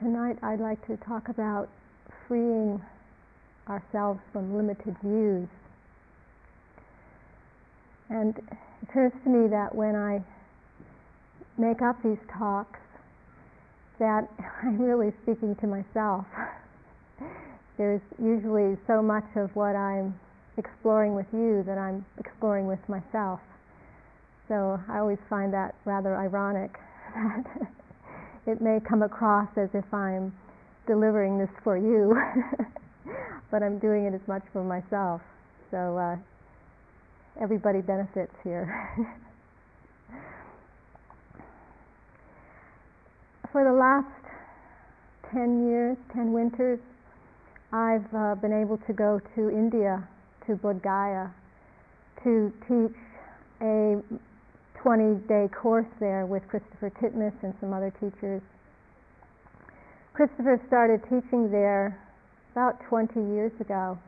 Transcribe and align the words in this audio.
tonight 0.00 0.38
I'd 0.42 0.60
like 0.60 0.84
to 0.86 0.96
talk 0.98 1.28
about 1.28 1.68
freeing 2.26 2.80
ourselves 3.68 4.20
from 4.32 4.56
limited 4.56 4.96
views. 5.02 5.48
And 8.08 8.36
it 8.36 8.44
occurs 8.82 9.12
to 9.24 9.30
me 9.30 9.48
that 9.48 9.74
when 9.74 9.94
I 9.94 10.22
make 11.58 11.82
up 11.82 12.02
these 12.02 12.18
talks, 12.36 12.78
that 13.98 14.28
I'm 14.62 14.80
really 14.80 15.12
speaking 15.22 15.56
to 15.56 15.66
myself. 15.66 16.26
There's 17.78 18.02
usually 18.22 18.76
so 18.86 19.02
much 19.02 19.26
of 19.36 19.54
what 19.56 19.74
I'm 19.74 20.14
exploring 20.56 21.14
with 21.14 21.26
you 21.32 21.64
that 21.66 21.78
I'm 21.78 22.04
exploring 22.18 22.66
with 22.66 22.80
myself. 22.88 23.40
So 24.48 24.78
I 24.88 24.98
always 24.98 25.18
find 25.28 25.52
that 25.52 25.74
rather 25.84 26.16
ironic 26.16 26.78
it 28.46 28.60
may 28.60 28.78
come 28.86 29.02
across 29.02 29.48
as 29.56 29.68
if 29.74 29.84
I'm 29.92 30.32
delivering 30.86 31.38
this 31.38 31.50
for 31.62 31.76
you, 31.76 32.14
but 33.50 33.62
I'm 33.62 33.78
doing 33.78 34.04
it 34.04 34.14
as 34.14 34.20
much 34.26 34.42
for 34.52 34.62
myself. 34.62 35.20
So 35.70 35.98
uh, 35.98 36.16
everybody 37.40 37.80
benefits 37.80 38.34
here. 38.42 38.90
for 43.52 43.64
the 43.64 43.72
last 43.72 44.06
10 45.32 45.68
years, 45.68 45.96
10 46.12 46.32
winters, 46.32 46.80
I've 47.72 48.12
uh, 48.14 48.34
been 48.34 48.52
able 48.52 48.78
to 48.86 48.92
go 48.92 49.20
to 49.36 49.50
India, 49.50 50.06
to 50.46 50.56
Bodh 50.56 50.82
Gaya, 50.82 51.30
to 52.24 52.52
teach 52.68 52.96
a 53.60 54.02
20 54.84 55.26
day 55.26 55.48
course 55.48 55.88
there 55.98 56.26
with 56.26 56.46
Christopher 56.46 56.92
Titmuss 57.00 57.32
and 57.42 57.54
some 57.58 57.72
other 57.72 57.90
teachers. 57.98 58.42
Christopher 60.12 60.60
started 60.66 61.00
teaching 61.04 61.50
there 61.50 61.98
about 62.52 62.78
20 62.90 63.18
years 63.32 63.50
ago 63.60 63.98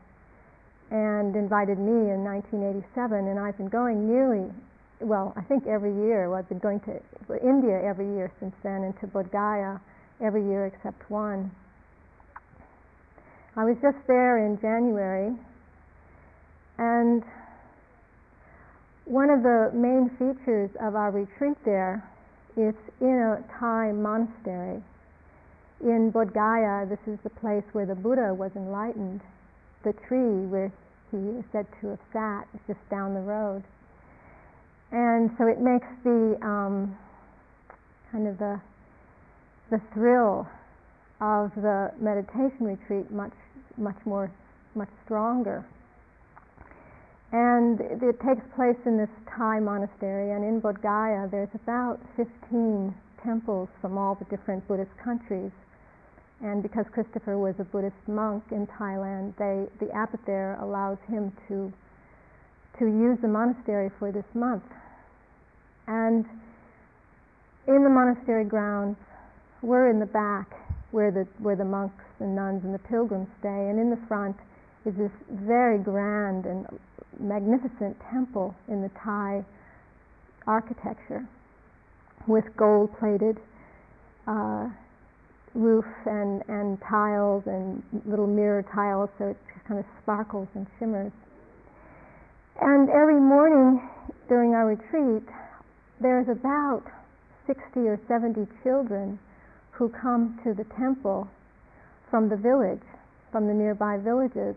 and 0.91 1.35
invited 1.35 1.79
me 1.79 2.13
in 2.13 2.23
1987, 2.23 3.27
and 3.27 3.39
I've 3.39 3.57
been 3.57 3.69
going 3.69 4.05
nearly, 4.05 4.53
well, 5.01 5.33
I 5.35 5.41
think 5.41 5.65
every 5.65 5.91
year. 5.91 6.29
Well, 6.29 6.37
I've 6.37 6.47
been 6.47 6.59
going 6.59 6.79
to 6.81 7.01
India 7.41 7.81
every 7.83 8.13
year 8.13 8.31
since 8.39 8.53
then, 8.61 8.83
and 8.83 8.93
to 9.01 9.07
Bodh 9.07 9.31
Gaya 9.31 9.81
every 10.21 10.45
year 10.45 10.67
except 10.67 11.09
one. 11.09 11.49
I 13.55 13.65
was 13.65 13.75
just 13.81 13.97
there 14.05 14.45
in 14.45 14.61
January, 14.61 15.33
and 16.77 17.23
one 19.07 19.29
of 19.29 19.41
the 19.41 19.71
main 19.73 20.09
features 20.19 20.69
of 20.81 20.95
our 20.95 21.11
retreat 21.11 21.57
there 21.63 22.03
is 22.57 22.75
in 22.99 23.07
a 23.07 23.43
Thai 23.57 23.93
monastery. 23.93 24.83
In 25.79 26.11
Bodh 26.11 26.33
Gaya, 26.33 26.85
this 26.85 26.99
is 27.07 27.17
the 27.23 27.29
place 27.29 27.63
where 27.71 27.85
the 27.85 27.95
Buddha 27.95 28.33
was 28.33 28.51
enlightened. 28.55 29.21
The 29.83 29.93
tree 30.07 30.45
where 30.51 30.73
he 31.11 31.17
is 31.39 31.45
said 31.53 31.67
to 31.79 31.87
have 31.95 31.99
sat 32.11 32.47
is 32.53 32.59
just 32.67 32.89
down 32.89 33.13
the 33.13 33.21
road. 33.21 33.63
And 34.91 35.31
so 35.37 35.47
it 35.47 35.61
makes 35.61 35.87
the 36.03 36.37
um, 36.41 36.97
kind 38.11 38.27
of 38.27 38.37
the 38.37 38.59
the 39.69 39.81
thrill 39.93 40.47
of 41.19 41.51
the 41.55 41.91
meditation 41.99 42.65
retreat 42.65 43.11
much 43.11 43.33
much 43.77 43.97
more 44.05 44.31
much 44.75 44.89
stronger. 45.05 45.65
And 47.31 47.81
it 47.81 48.19
takes 48.21 48.41
place 48.55 48.77
in 48.85 48.97
this 48.97 49.09
Thai 49.35 49.59
monastery, 49.59 50.31
and 50.31 50.45
in 50.45 50.61
Bodh 50.61 50.81
Gaya 50.81 51.27
there's 51.29 51.53
about 51.53 51.99
15 52.15 52.95
temples 53.21 53.67
from 53.81 53.97
all 53.97 54.15
the 54.15 54.25
different 54.25 54.65
Buddhist 54.67 54.91
countries. 55.03 55.51
And 56.41 56.63
because 56.63 56.85
Christopher 56.93 57.37
was 57.37 57.55
a 57.59 57.65
Buddhist 57.65 58.07
monk 58.07 58.43
in 58.51 58.67
Thailand, 58.67 59.33
they, 59.37 59.67
the 59.85 59.91
abbot 59.91 60.21
there 60.25 60.57
allows 60.61 60.97
him 61.09 61.33
to, 61.49 61.73
to 62.79 62.85
use 62.85 63.17
the 63.21 63.27
monastery 63.27 63.89
for 63.99 64.11
this 64.11 64.25
month. 64.33 64.63
And 65.87 66.25
in 67.67 67.83
the 67.83 67.89
monastery 67.89 68.45
grounds, 68.45 68.97
we're 69.61 69.89
in 69.89 69.99
the 69.99 70.05
back 70.05 70.47
where 70.91 71.11
the, 71.11 71.27
where 71.39 71.55
the 71.55 71.65
monks 71.65 72.05
and 72.19 72.35
nuns 72.35 72.63
and 72.63 72.73
the 72.73 72.79
pilgrims 72.79 73.27
stay, 73.39 73.67
and 73.69 73.79
in 73.79 73.89
the 73.89 73.99
front 74.07 74.37
is 74.87 74.95
this 74.95 75.11
very 75.29 75.77
grand 75.77 76.45
and 76.45 76.65
magnificent 77.19 77.97
temple 78.09 78.55
in 78.69 78.81
the 78.81 78.89
Thai 79.03 79.43
architecture 80.47 81.27
with 82.25 82.45
gold 82.55 82.89
plated 82.97 83.37
uh, 84.27 84.69
roof 85.53 85.85
and, 86.05 86.41
and 86.47 86.79
tiles 86.89 87.43
and 87.47 87.83
little 88.05 88.27
mirror 88.27 88.63
tiles 88.73 89.09
so 89.17 89.25
it 89.25 89.37
kind 89.67 89.79
of 89.79 89.85
sparkles 90.01 90.47
and 90.55 90.65
shimmers. 90.79 91.11
And 92.61 92.89
every 92.89 93.19
morning 93.19 93.81
during 94.29 94.53
our 94.53 94.67
retreat, 94.67 95.27
there's 95.99 96.29
about 96.29 96.83
60 97.45 97.61
or 97.81 97.99
70 98.07 98.47
children 98.63 99.19
who 99.71 99.89
come 99.89 100.39
to 100.43 100.53
the 100.53 100.63
temple 100.79 101.27
from 102.09 102.29
the 102.29 102.37
village, 102.37 102.81
from 103.31 103.47
the 103.47 103.53
nearby 103.53 103.97
villages, 103.97 104.55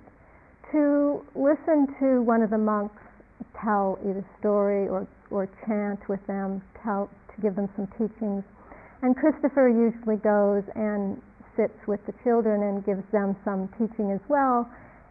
to 0.73 1.25
listen 1.35 1.87
to 2.01 2.23
one 2.23 2.43
of 2.43 2.51
the 2.51 2.59
monks 2.59 3.03
tell 3.63 3.99
either 4.03 4.25
story 4.39 4.89
or, 4.89 5.07
or 5.31 5.49
chant 5.67 6.01
with 6.09 6.25
them, 6.27 6.63
tell, 6.83 7.11
to 7.35 7.43
give 7.43 7.57
them 7.57 7.69
some 7.77 7.87
teachings. 7.99 8.45
And 9.03 9.17
Christopher 9.17 9.69
usually 9.69 10.17
goes 10.17 10.65
and 10.75 11.21
sits 11.57 11.77
with 11.87 12.01
the 12.07 12.15
children 12.23 12.63
and 12.63 12.85
gives 12.85 13.05
them 13.13 13.37
some 13.45 13.69
teaching 13.79 14.13
as 14.13 14.21
well, 14.29 14.69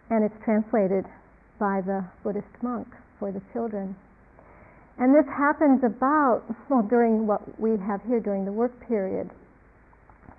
and 0.09 0.24
it's 0.24 0.38
translated 0.44 1.06
by 1.59 1.81
the 1.81 2.06
Buddhist 2.24 2.53
monk 2.62 2.88
for 3.20 3.31
the 3.31 3.41
children. 3.53 3.96
And 4.97 5.16
this 5.16 5.28
happens 5.28 5.84
about, 5.84 6.44
well, 6.70 6.84
during 6.84 7.28
what 7.28 7.41
we 7.59 7.72
have 7.88 8.02
here 8.08 8.20
during 8.20 8.46
the 8.46 8.52
work 8.52 8.74
period, 8.88 9.30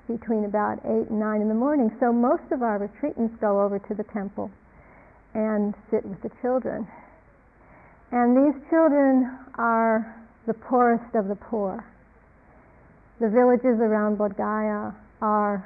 between 0.06 0.44
about 0.44 0.78
8 0.84 1.08
and 1.08 1.20
9 1.20 1.40
in 1.40 1.48
the 1.48 1.54
morning. 1.54 1.90
So 2.00 2.12
most 2.12 2.42
of 2.50 2.62
our 2.62 2.78
retreatants 2.78 3.38
go 3.40 3.62
over 3.62 3.78
to 3.78 3.94
the 3.94 4.04
temple 4.12 4.50
and 5.34 5.74
sit 5.90 6.04
with 6.04 6.20
the 6.22 6.30
children. 6.42 6.86
And 8.12 8.36
these 8.36 8.60
children 8.70 9.38
are 9.54 10.16
the 10.46 10.54
poorest 10.54 11.14
of 11.14 11.28
the 11.28 11.36
poor. 11.36 11.84
The 13.20 13.28
villages 13.28 13.78
around 13.78 14.18
Bodh 14.18 14.36
Gaya 14.36 14.94
are, 15.22 15.62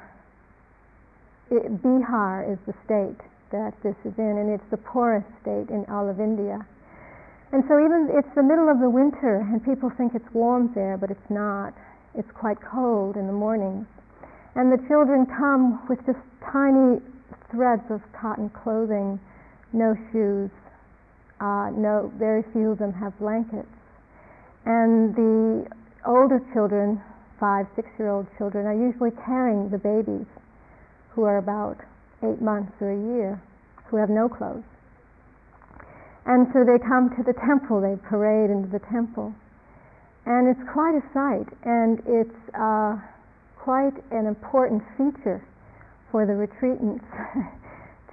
it, 1.49 1.81
Bihar 1.81 2.51
is 2.51 2.59
the 2.67 2.73
state 2.85 3.17
that 3.51 3.73
this 3.81 3.95
is 4.05 4.13
in, 4.17 4.37
and 4.37 4.51
it's 4.51 4.69
the 4.69 4.77
poorest 4.77 5.27
state 5.41 5.69
in 5.69 5.85
all 5.89 6.09
of 6.09 6.19
India. 6.19 6.65
And 7.51 7.63
so 7.69 7.79
even 7.79 8.09
it's 8.11 8.27
the 8.35 8.43
middle 8.43 8.69
of 8.69 8.79
the 8.79 8.89
winter, 8.89 9.39
and 9.39 9.63
people 9.63 9.89
think 9.97 10.13
it's 10.13 10.27
warm 10.33 10.71
there, 10.75 10.97
but 10.97 11.09
it's 11.09 11.29
not. 11.29 11.73
It's 12.13 12.29
quite 12.31 12.57
cold 12.61 13.15
in 13.15 13.27
the 13.27 13.33
mornings. 13.33 13.87
And 14.55 14.71
the 14.71 14.81
children 14.87 15.25
come 15.25 15.85
with 15.87 15.99
just 16.05 16.19
tiny 16.51 17.01
threads 17.51 17.83
of 17.89 18.01
cotton 18.13 18.49
clothing 18.49 19.19
no 19.73 19.95
shoes, 20.11 20.49
uh, 21.39 21.69
no, 21.75 22.11
very 22.17 22.43
few 22.53 22.71
of 22.71 22.79
them 22.79 22.93
have 22.93 23.17
blankets. 23.19 23.67
And 24.65 25.15
the 25.15 25.67
older 26.05 26.41
children, 26.53 27.01
five, 27.39 27.67
six 27.75 27.87
year 27.99 28.09
old 28.09 28.27
children, 28.37 28.65
are 28.65 28.75
usually 28.75 29.11
carrying 29.25 29.69
the 29.69 29.77
babies 29.77 30.25
who 31.13 31.23
are 31.23 31.37
about 31.37 31.77
eight 32.23 32.41
months 32.41 32.71
or 32.81 32.91
a 32.91 33.01
year, 33.15 33.41
who 33.87 33.97
have 33.97 34.09
no 34.09 34.27
clothes. 34.27 34.63
And 36.25 36.47
so 36.53 36.65
they 36.65 36.79
come 36.81 37.13
to 37.17 37.23
the 37.23 37.37
temple, 37.45 37.81
they 37.81 37.95
parade 38.09 38.49
into 38.49 38.69
the 38.69 38.81
temple. 38.89 39.33
And 40.25 40.49
it's 40.49 40.63
quite 40.73 40.97
a 40.97 41.05
sight, 41.13 41.45
and 41.63 42.01
it's 42.07 42.41
uh, 42.57 42.97
quite 43.61 43.93
an 44.09 44.25
important 44.25 44.81
feature 44.97 45.45
for 46.11 46.25
the 46.25 46.33
retreatants 46.33 47.05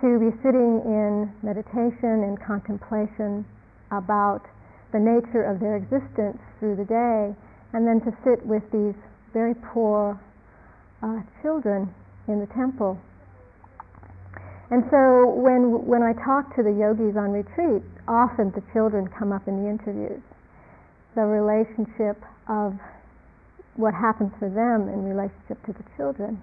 to 0.03 0.19
be 0.19 0.35
sitting 0.43 0.83
in 0.83 1.31
meditation 1.47 2.27
and 2.27 2.35
contemplation 2.43 3.47
about 3.95 4.43
the 4.91 4.99
nature 4.99 5.47
of 5.47 5.63
their 5.63 5.79
existence 5.79 6.43
through 6.59 6.77
the 6.77 6.85
day, 6.85 7.31
and 7.73 7.87
then 7.87 8.03
to 8.03 8.11
sit 8.27 8.45
with 8.45 8.63
these 8.75 8.99
very 9.33 9.55
poor 9.73 10.19
uh, 11.03 11.23
children 11.41 11.89
in 12.29 12.41
the 12.41 12.51
temple. 12.53 12.99
And 14.71 14.83
so 14.91 15.31
when, 15.39 15.87
when 15.87 16.03
I 16.03 16.13
talk 16.25 16.55
to 16.57 16.63
the 16.63 16.73
yogis 16.73 17.17
on 17.17 17.31
retreat, 17.31 17.83
often 18.09 18.51
the 18.53 18.63
children 18.73 19.07
come 19.07 19.31
up 19.31 19.47
in 19.47 19.63
the 19.63 19.69
interviews. 19.71 20.21
The 21.15 21.23
relationship 21.23 22.19
of 22.49 22.75
what 23.77 23.95
happens 23.95 24.33
for 24.39 24.49
them 24.49 24.89
in 24.89 25.05
relationship 25.05 25.65
to 25.67 25.73
the 25.73 25.85
children. 25.97 26.41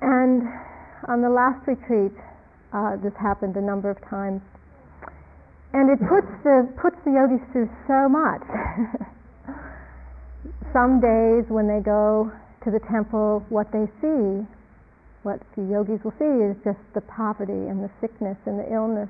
And 0.00 0.42
on 1.06 1.22
the 1.22 1.30
last 1.30 1.66
retreat, 1.66 2.12
uh, 2.72 2.96
this 2.96 3.14
happened 3.20 3.56
a 3.56 3.62
number 3.62 3.90
of 3.90 3.96
times, 4.10 4.42
and 5.72 5.90
it 5.90 6.00
puts 6.08 6.28
the 6.42 6.66
puts 6.80 6.96
the 7.04 7.12
yogis 7.12 7.44
through 7.52 7.70
so 7.86 8.08
much. 8.08 8.42
Some 10.72 11.00
days 11.00 11.48
when 11.48 11.68
they 11.68 11.80
go 11.80 12.32
to 12.64 12.70
the 12.70 12.80
temple, 12.90 13.44
what 13.48 13.70
they 13.72 13.86
see, 14.02 14.44
what 15.22 15.40
the 15.56 15.62
yogis 15.62 16.02
will 16.04 16.16
see, 16.18 16.34
is 16.44 16.56
just 16.64 16.80
the 16.94 17.00
poverty 17.00 17.68
and 17.70 17.82
the 17.82 17.90
sickness 18.00 18.36
and 18.44 18.58
the 18.58 18.68
illness. 18.72 19.08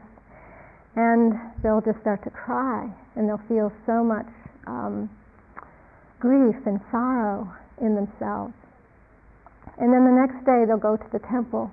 And 0.94 1.34
they'll 1.62 1.80
just 1.80 2.00
start 2.00 2.22
to 2.24 2.30
cry, 2.30 2.90
and 3.16 3.28
they'll 3.28 3.42
feel 3.48 3.72
so 3.86 4.04
much 4.04 4.28
um, 4.66 5.10
grief 6.20 6.56
and 6.66 6.80
sorrow 6.90 7.50
in 7.80 7.94
themselves. 7.94 8.54
And 9.78 9.92
then 9.92 10.04
the 10.04 10.14
next 10.14 10.44
day 10.44 10.66
they'll 10.66 10.82
go 10.82 10.96
to 10.96 11.08
the 11.12 11.22
temple, 11.30 11.70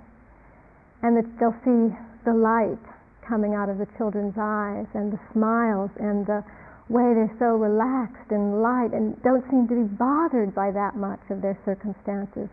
and 1.02 1.18
they'll 1.40 1.58
see 1.66 1.94
the 2.24 2.34
light 2.34 2.82
coming 3.28 3.54
out 3.54 3.70
of 3.70 3.78
the 3.78 3.88
children's 3.98 4.38
eyes, 4.38 4.86
and 4.94 5.12
the 5.12 5.20
smiles, 5.34 5.90
and 6.00 6.26
the 6.26 6.46
way 6.90 7.18
they're 7.18 7.36
so 7.40 7.58
relaxed 7.58 8.30
and 8.30 8.62
light 8.62 8.94
and 8.94 9.18
don't 9.24 9.42
seem 9.50 9.68
to 9.68 9.74
be 9.74 9.90
bothered 9.98 10.54
by 10.54 10.70
that 10.70 10.96
much 10.96 11.22
of 11.34 11.42
their 11.42 11.58
circumstances. 11.66 12.50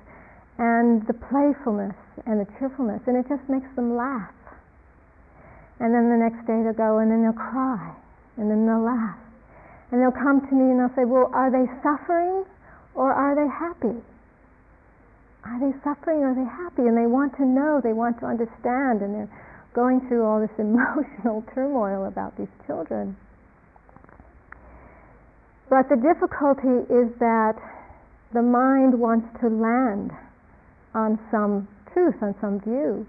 And 0.56 1.04
the 1.06 1.12
playfulness 1.12 1.96
and 2.24 2.40
the 2.40 2.48
cheerfulness, 2.58 3.02
and 3.06 3.16
it 3.16 3.28
just 3.28 3.44
makes 3.48 3.68
them 3.76 3.96
laugh. 3.96 4.32
And 5.80 5.92
then 5.92 6.08
the 6.08 6.16
next 6.16 6.46
day 6.46 6.62
they'll 6.62 6.76
go 6.76 6.98
and 6.98 7.10
then 7.10 7.22
they'll 7.22 7.36
cry, 7.36 7.92
and 8.36 8.48
then 8.48 8.64
they'll 8.64 8.84
laugh. 8.84 9.18
And 9.90 10.00
they'll 10.00 10.16
come 10.16 10.40
to 10.40 10.54
me 10.54 10.72
and 10.72 10.80
they'll 10.80 10.96
say, 10.96 11.04
Well, 11.04 11.28
are 11.34 11.52
they 11.52 11.68
suffering 11.84 12.44
or 12.94 13.12
are 13.12 13.36
they 13.36 13.48
happy? 13.48 14.00
Are 15.44 15.58
they 15.58 15.74
suffering 15.82 16.22
are 16.22 16.34
they 16.34 16.46
happy? 16.46 16.86
And 16.86 16.96
they 16.96 17.10
want 17.10 17.34
to 17.36 17.44
know, 17.44 17.80
they 17.82 17.92
want 17.92 18.18
to 18.20 18.26
understand, 18.26 19.02
and 19.02 19.14
they're 19.14 19.32
going 19.74 20.00
through 20.06 20.24
all 20.24 20.40
this 20.40 20.54
emotional 20.58 21.44
turmoil 21.54 22.06
about 22.06 22.36
these 22.38 22.52
children. 22.66 23.16
But 25.68 25.88
the 25.88 25.96
difficulty 25.96 26.84
is 26.92 27.08
that 27.18 27.56
the 28.32 28.42
mind 28.42 28.92
wants 28.92 29.26
to 29.40 29.48
land 29.48 30.12
on 30.94 31.18
some 31.30 31.68
truth, 31.92 32.16
on 32.20 32.34
some 32.40 32.60
view. 32.60 33.06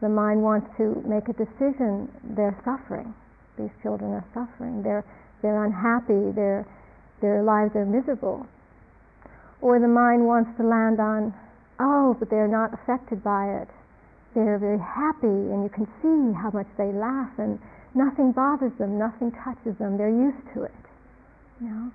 The 0.00 0.08
mind 0.08 0.42
wants 0.42 0.68
to 0.76 1.00
make 1.08 1.28
a 1.28 1.32
decision. 1.32 2.12
They're 2.36 2.56
suffering. 2.64 3.14
These 3.56 3.72
children 3.82 4.12
are 4.12 4.24
suffering. 4.36 4.82
They're, 4.82 5.04
they're 5.40 5.64
unhappy. 5.64 6.32
Their, 6.36 6.68
their 7.22 7.42
lives 7.42 7.72
are 7.74 7.86
miserable. 7.86 8.46
Or 9.62 9.80
the 9.80 9.88
mind 9.88 10.26
wants 10.26 10.50
to 10.58 10.68
land 10.68 11.00
on, 11.00 11.32
oh, 11.78 12.16
but 12.18 12.30
they're 12.30 12.48
not 12.48 12.74
affected 12.74 13.22
by 13.22 13.62
it. 13.62 13.68
They're 14.34 14.58
very 14.58 14.78
happy, 14.78 15.26
and 15.26 15.62
you 15.62 15.70
can 15.72 15.86
see 16.02 16.36
how 16.36 16.50
much 16.52 16.68
they 16.76 16.92
laugh, 16.92 17.32
and 17.38 17.58
nothing 17.94 18.32
bothers 18.32 18.72
them, 18.78 18.98
nothing 18.98 19.32
touches 19.32 19.76
them. 19.78 19.96
They're 19.96 20.10
used 20.10 20.44
to 20.54 20.64
it. 20.64 20.82
You 21.60 21.68
know? 21.68 21.90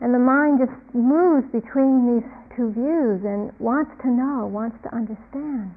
And 0.00 0.14
the 0.14 0.18
mind 0.18 0.60
just 0.60 0.94
moves 0.94 1.44
between 1.52 2.16
these 2.16 2.28
two 2.56 2.72
views 2.72 3.20
and 3.24 3.52
wants 3.60 3.92
to 4.02 4.08
know, 4.08 4.46
wants 4.46 4.76
to 4.84 4.94
understand. 4.94 5.74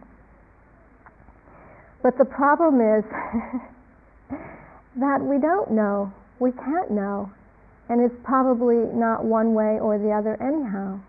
But 2.02 2.18
the 2.18 2.25
problem 2.25 2.80
is 2.80 3.04
that 5.00 5.20
we 5.22 5.40
don't 5.40 5.72
know, 5.72 6.12
we 6.40 6.52
can't 6.52 6.92
know, 6.92 7.31
and 7.90 8.00
it's 8.00 8.16
probably 8.24 8.88
not 8.96 9.25
one 9.25 9.54
way 9.54 9.80
or 9.80 9.98
the 10.00 10.12
other 10.12 10.40
anyhow. 10.40 11.00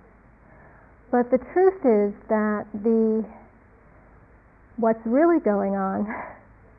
But 1.15 1.31
the 1.31 1.39
truth 1.39 1.79
is 1.87 2.11
that 2.27 2.67
the 2.75 3.23
what's 4.79 4.99
really 5.07 5.39
going 5.39 5.77
on 5.79 6.11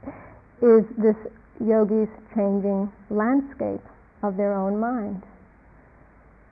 is 0.60 0.84
this 1.00 1.16
yogi's 1.64 2.12
changing 2.36 2.92
landscape 3.10 3.80
of 4.28 4.36
their 4.36 4.52
own 4.52 4.78
mind. 4.78 5.24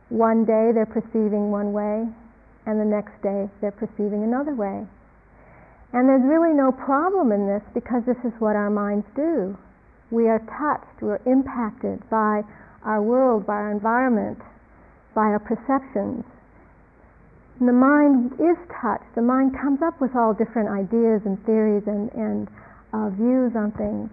One 0.07 0.45
day 0.45 0.71
they're 0.71 0.87
perceiving 0.87 1.51
one 1.51 1.73
way, 1.73 2.07
and 2.65 2.79
the 2.79 2.87
next 2.87 3.19
day 3.21 3.51
they're 3.59 3.75
perceiving 3.75 4.23
another 4.23 4.55
way. 4.55 4.87
And 5.91 6.07
there's 6.07 6.23
really 6.23 6.55
no 6.55 6.71
problem 6.71 7.33
in 7.33 7.51
this 7.51 7.63
because 7.73 8.07
this 8.07 8.23
is 8.23 8.31
what 8.39 8.55
our 8.55 8.69
minds 8.69 9.07
do. 9.13 9.57
We 10.09 10.29
are 10.29 10.39
touched, 10.39 11.03
we're 11.03 11.19
impacted 11.27 11.99
by 12.09 12.47
our 12.85 13.01
world, 13.01 13.45
by 13.45 13.59
our 13.59 13.71
environment, 13.73 14.39
by 15.13 15.35
our 15.35 15.39
perceptions. 15.43 16.23
The 17.59 17.71
mind 17.71 18.33
is 18.39 18.57
touched. 18.81 19.13
The 19.15 19.21
mind 19.21 19.53
comes 19.59 19.81
up 19.81 20.01
with 20.01 20.15
all 20.15 20.33
different 20.33 20.69
ideas 20.69 21.21
and 21.25 21.37
theories 21.45 21.83
and, 21.85 22.11
and 22.13 22.47
uh, 22.91 23.09
views 23.09 23.53
on 23.55 23.71
things. 23.77 24.09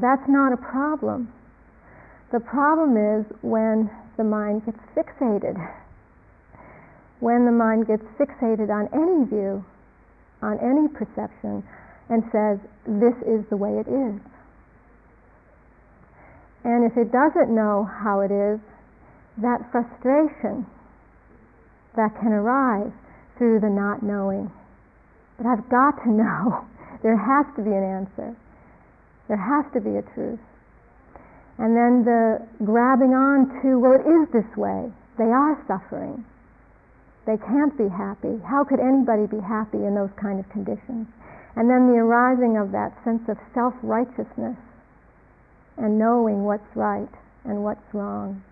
That's 0.00 0.28
not 0.28 0.52
a 0.52 0.56
problem. 0.56 1.32
The 2.32 2.40
problem 2.40 2.98
is 2.98 3.24
when 3.42 3.90
the 4.16 4.24
mind 4.24 4.66
gets 4.66 4.78
fixated. 4.96 5.54
When 7.20 7.46
the 7.46 7.52
mind 7.52 7.86
gets 7.86 8.02
fixated 8.18 8.68
on 8.68 8.90
any 8.92 9.24
view, 9.30 9.64
on 10.42 10.58
any 10.58 10.88
perception, 10.88 11.62
and 12.10 12.22
says, 12.30 12.58
this 12.86 13.14
is 13.22 13.48
the 13.48 13.56
way 13.56 13.78
it 13.78 13.88
is. 13.88 14.20
And 16.64 16.84
if 16.84 16.98
it 16.98 17.12
doesn't 17.12 17.54
know 17.54 17.84
how 17.86 18.20
it 18.20 18.30
is, 18.30 18.60
that 19.38 19.62
frustration 19.70 20.66
that 21.96 22.14
can 22.20 22.32
arise 22.32 22.92
through 23.36 23.60
the 23.60 23.68
not 23.68 24.02
knowing. 24.02 24.50
But 25.36 25.46
I've 25.46 25.68
got 25.68 26.02
to 26.04 26.10
know. 26.10 26.64
There 27.02 27.16
has 27.16 27.44
to 27.56 27.62
be 27.62 27.70
an 27.70 27.84
answer. 27.84 28.34
There 29.28 29.36
has 29.36 29.70
to 29.74 29.80
be 29.84 30.00
a 30.00 30.02
truth. 30.16 30.40
And 31.58 31.76
then 31.76 32.04
the 32.08 32.40
grabbing 32.64 33.12
on 33.12 33.52
to, 33.60 33.78
well, 33.78 34.00
it 34.00 34.08
is 34.08 34.26
this 34.32 34.48
way. 34.56 34.90
They 35.18 35.28
are 35.28 35.60
suffering. 35.68 36.24
They 37.26 37.36
can't 37.36 37.76
be 37.76 37.88
happy. 37.88 38.40
How 38.48 38.64
could 38.64 38.80
anybody 38.80 39.26
be 39.26 39.44
happy 39.44 39.84
in 39.84 39.94
those 39.94 40.10
kind 40.16 40.40
of 40.40 40.48
conditions? 40.48 41.06
And 41.54 41.68
then 41.68 41.88
the 41.88 42.00
arising 42.00 42.56
of 42.56 42.72
that 42.72 42.96
sense 43.04 43.28
of 43.28 43.36
self 43.52 43.74
righteousness 43.82 44.56
and 45.76 45.98
knowing 45.98 46.44
what's 46.44 46.68
right 46.74 47.12
and 47.44 47.64
what's 47.64 47.82
wrong. 47.92 48.42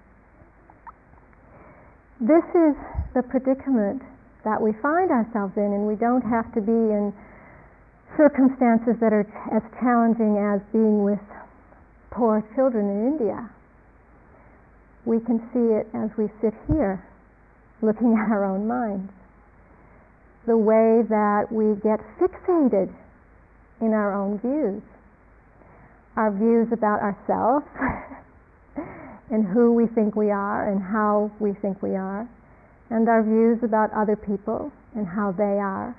This 2.20 2.44
is 2.54 2.76
the 3.12 3.22
predicament 3.22 4.02
that 4.44 4.62
we 4.62 4.72
find 4.80 5.10
ourselves 5.10 5.54
in, 5.56 5.74
and 5.74 5.86
we 5.86 5.96
don't 5.96 6.22
have 6.22 6.46
to 6.54 6.60
be 6.60 6.70
in 6.70 7.12
circumstances 8.16 8.94
that 9.00 9.12
are 9.12 9.26
as 9.50 9.62
challenging 9.82 10.38
as 10.38 10.62
being 10.70 11.02
with 11.02 11.18
poor 12.12 12.46
children 12.54 12.86
in 12.86 13.18
India. 13.18 13.50
We 15.04 15.18
can 15.18 15.42
see 15.52 15.74
it 15.74 15.90
as 15.92 16.10
we 16.16 16.30
sit 16.40 16.54
here 16.68 17.02
looking 17.82 18.14
at 18.14 18.30
our 18.30 18.44
own 18.44 18.68
minds. 18.68 19.12
The 20.46 20.56
way 20.56 21.02
that 21.08 21.50
we 21.50 21.74
get 21.82 21.98
fixated 22.20 22.94
in 23.80 23.92
our 23.92 24.14
own 24.14 24.38
views. 24.38 24.82
Our 26.16 26.30
views 26.30 26.68
about 26.70 27.00
ourselves 27.02 27.66
and 29.30 29.46
who 29.46 29.72
we 29.72 29.86
think 29.86 30.16
we 30.16 30.30
are 30.30 30.70
and 30.70 30.82
how 30.82 31.30
we 31.40 31.52
think 31.54 31.82
we 31.82 31.96
are. 31.96 32.28
And 32.90 33.08
our 33.08 33.22
views 33.22 33.62
about 33.62 33.92
other 33.92 34.16
people 34.16 34.70
and 34.94 35.06
how 35.06 35.32
they 35.32 35.58
are. 35.58 35.96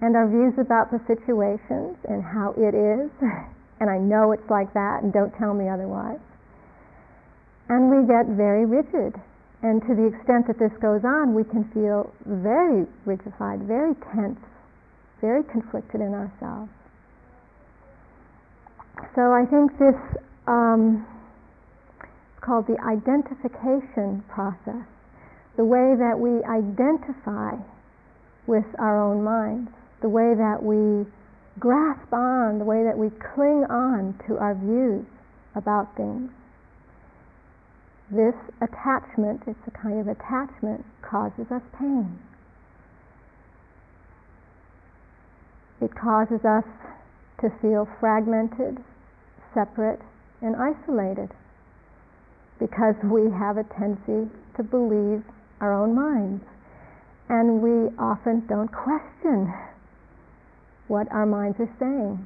And 0.00 0.16
our 0.16 0.28
views 0.28 0.54
about 0.58 0.90
the 0.90 1.00
situations 1.06 1.96
and 2.08 2.22
how 2.22 2.54
it 2.56 2.74
is 2.74 3.10
and 3.80 3.90
I 3.90 3.98
know 3.98 4.32
it's 4.32 4.48
like 4.50 4.72
that, 4.74 5.02
and 5.02 5.12
don't 5.12 5.32
tell 5.36 5.54
me 5.54 5.68
otherwise. 5.68 6.20
And 7.68 7.90
we 7.90 8.06
get 8.06 8.26
very 8.36 8.64
rigid. 8.64 9.20
And 9.62 9.80
to 9.82 9.94
the 9.94 10.08
extent 10.08 10.46
that 10.48 10.58
this 10.58 10.72
goes 10.80 11.04
on, 11.04 11.34
we 11.34 11.44
can 11.44 11.64
feel 11.72 12.12
very 12.24 12.86
rigidified, 13.04 13.66
very 13.66 13.94
tense, 14.14 14.38
very 15.20 15.42
conflicted 15.44 16.00
in 16.00 16.12
ourselves. 16.12 16.70
So 19.16 19.32
I 19.32 19.44
think 19.48 19.76
this 19.78 19.96
um, 20.46 21.06
called 22.44 22.66
the 22.66 22.76
identification 22.84 24.22
process, 24.28 24.84
the 25.56 25.64
way 25.64 25.96
that 25.96 26.18
we 26.20 26.44
identify 26.44 27.56
with 28.46 28.66
our 28.78 29.00
own 29.00 29.24
minds, 29.24 29.70
the 30.02 30.08
way 30.08 30.34
that 30.36 30.60
we 30.60 31.08
grasp 31.58 32.12
on, 32.12 32.58
the 32.58 32.64
way 32.64 32.84
that 32.84 32.98
we 32.98 33.08
cling 33.34 33.64
on 33.70 34.12
to 34.28 34.36
our 34.36 34.54
views 34.54 35.06
about 35.54 35.96
things. 35.96 36.30
This 38.10 38.34
attachment, 38.60 39.42
it's 39.46 39.66
a 39.66 39.70
kind 39.70 39.98
of 39.98 40.08
attachment, 40.08 40.84
causes 41.00 41.46
us 41.50 41.62
pain. 41.78 42.18
It 45.80 45.94
causes 45.94 46.44
us 46.44 46.68
to 47.40 47.48
feel 47.62 47.88
fragmented, 48.00 48.78
separate, 49.54 50.00
and 50.42 50.54
isolated 50.56 51.30
because 52.64 52.96
we 53.04 53.28
have 53.28 53.60
a 53.60 53.64
tendency 53.76 54.24
to 54.56 54.62
believe 54.64 55.20
our 55.60 55.76
own 55.76 55.92
minds. 55.92 56.40
And 57.28 57.60
we 57.60 57.92
often 58.00 58.40
don't 58.48 58.72
question 58.72 59.52
what 60.88 61.04
our 61.12 61.26
minds 61.26 61.60
are 61.60 61.68
saying. 61.76 62.24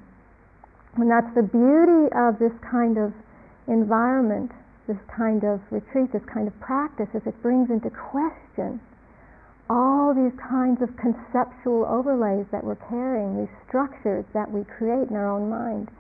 And 0.95 1.11
that's 1.11 1.35
the 1.35 1.43
beauty 1.43 2.07
of 2.15 2.39
this 2.39 2.55
kind 2.63 2.99
of 2.99 3.11
environment, 3.67 4.53
this 4.87 5.03
kind 5.11 5.43
of 5.43 5.59
retreat, 5.75 6.15
this 6.15 6.23
kind 6.33 6.47
of 6.47 6.55
practice, 6.61 7.11
is 7.15 7.23
it 7.27 7.35
brings 7.43 7.71
into 7.71 7.91
question 7.91 8.79
all 9.69 10.15
these 10.15 10.39
kinds 10.39 10.81
of 10.81 10.89
conceptual 10.97 11.85
overlays 11.85 12.47
that 12.55 12.63
we're 12.63 12.79
carrying, 12.89 13.43
these 13.43 13.55
structures 13.67 14.25
that 14.35 14.51
we 14.51 14.63
create 14.65 15.11
in 15.11 15.17
our 15.17 15.29
own 15.29 15.51
mind, 15.51 15.91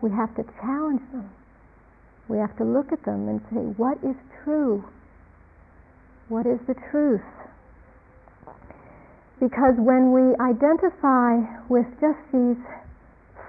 we 0.00 0.10
have 0.10 0.30
to 0.36 0.44
challenge 0.62 1.02
them. 1.10 1.28
We 2.30 2.38
have 2.38 2.56
to 2.58 2.64
look 2.64 2.92
at 2.92 3.04
them 3.04 3.28
and 3.28 3.40
say, 3.50 3.58
what 3.76 3.98
is 4.04 4.14
true? 4.44 4.84
What 6.28 6.46
is 6.46 6.60
the 6.68 6.76
truth? 6.92 7.26
Because 9.40 9.74
when 9.78 10.12
we 10.12 10.36
identify 10.38 11.42
with 11.68 11.86
just 12.00 12.22
these 12.32 12.62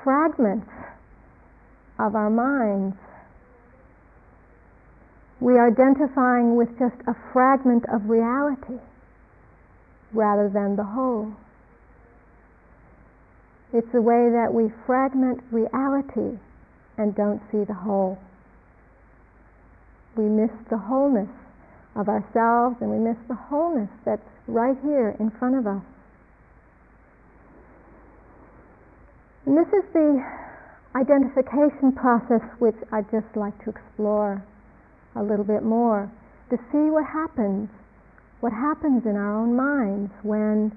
fragments 0.03 0.71
of 1.99 2.15
our 2.15 2.31
minds, 2.31 2.97
we 5.39 5.53
are 5.59 5.67
identifying 5.67 6.55
with 6.55 6.69
just 6.79 6.97
a 7.05 7.13
fragment 7.31 7.85
of 7.93 8.09
reality 8.09 8.81
rather 10.11 10.49
than 10.49 10.75
the 10.75 10.83
whole. 10.83 11.31
It's 13.73 13.91
the 13.93 14.01
way 14.01 14.31
that 14.33 14.51
we 14.51 14.71
fragment 14.87 15.41
reality 15.51 16.39
and 16.97 17.13
don't 17.13 17.41
see 17.51 17.63
the 17.63 17.75
whole. 17.75 18.17
We 20.15 20.25
miss 20.25 20.51
the 20.69 20.77
wholeness 20.77 21.29
of 21.95 22.07
ourselves 22.07 22.77
and 22.81 22.91
we 22.91 22.97
miss 22.97 23.17
the 23.27 23.35
wholeness 23.35 23.89
that's 24.05 24.21
right 24.47 24.77
here 24.83 25.15
in 25.19 25.31
front 25.31 25.55
of 25.55 25.67
us. 25.67 25.83
And 29.45 29.57
this 29.57 29.67
is 29.67 29.83
the 29.93 30.23
identification 30.95 31.93
process 31.93 32.43
which 32.59 32.75
I'd 32.91 33.09
just 33.11 33.35
like 33.35 33.57
to 33.63 33.71
explore 33.71 34.43
a 35.15 35.23
little 35.23 35.45
bit 35.45 35.63
more 35.63 36.11
to 36.49 36.57
see 36.71 36.91
what 36.91 37.05
happens 37.05 37.69
what 38.41 38.51
happens 38.51 39.05
in 39.05 39.15
our 39.15 39.37
own 39.37 39.55
minds 39.55 40.11
when 40.23 40.75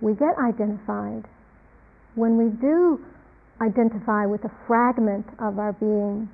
we 0.00 0.12
get 0.12 0.36
identified, 0.38 1.24
when 2.14 2.36
we 2.36 2.50
do 2.60 3.00
identify 3.60 4.26
with 4.26 4.44
a 4.44 4.52
fragment 4.66 5.26
of 5.40 5.58
our 5.58 5.72
being 5.72 6.28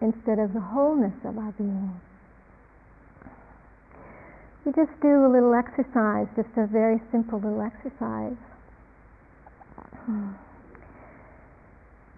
instead 0.00 0.38
of 0.38 0.52
the 0.52 0.60
wholeness 0.60 1.14
of 1.24 1.38
our 1.38 1.52
being. 1.52 2.00
We 4.64 4.72
just 4.72 4.90
do 5.00 5.24
a 5.24 5.30
little 5.30 5.54
exercise, 5.54 6.26
just 6.34 6.50
a 6.56 6.66
very 6.66 7.00
simple 7.12 7.38
little 7.38 7.62
exercise. 7.62 8.36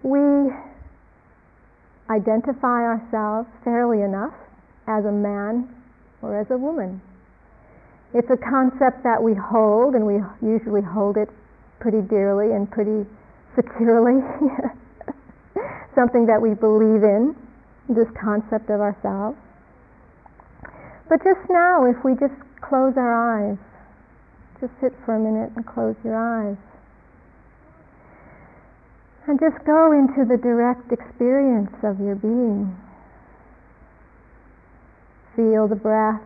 We 0.01 0.49
identify 2.09 2.81
ourselves 2.89 3.47
fairly 3.63 4.01
enough 4.01 4.33
as 4.87 5.05
a 5.05 5.11
man 5.11 5.69
or 6.21 6.39
as 6.39 6.47
a 6.49 6.57
woman. 6.57 7.01
It's 8.13 8.29
a 8.31 8.37
concept 8.37 9.03
that 9.03 9.21
we 9.21 9.35
hold, 9.35 9.93
and 9.93 10.05
we 10.05 10.17
usually 10.41 10.81
hold 10.81 11.17
it 11.17 11.29
pretty 11.79 12.01
dearly 12.01 12.55
and 12.55 12.69
pretty 12.69 13.05
securely. 13.55 14.25
Something 15.95 16.25
that 16.25 16.41
we 16.41 16.55
believe 16.55 17.03
in, 17.03 17.35
this 17.89 18.07
concept 18.15 18.69
of 18.69 18.79
ourselves. 18.79 19.37
But 21.09 21.25
just 21.25 21.41
now, 21.49 21.89
if 21.89 21.97
we 22.05 22.13
just 22.13 22.37
close 22.61 22.93
our 22.95 23.11
eyes, 23.11 23.57
just 24.61 24.73
sit 24.79 24.93
for 25.05 25.15
a 25.15 25.19
minute 25.19 25.51
and 25.55 25.65
close 25.65 25.95
your 26.03 26.15
eyes. 26.15 26.57
And 29.27 29.39
just 29.39 29.65
go 29.65 29.91
into 29.91 30.25
the 30.25 30.37
direct 30.37 30.91
experience 30.93 31.73
of 31.83 31.99
your 31.99 32.15
being. 32.15 32.77
Feel 35.35 35.67
the 35.67 35.75
breath 35.75 36.21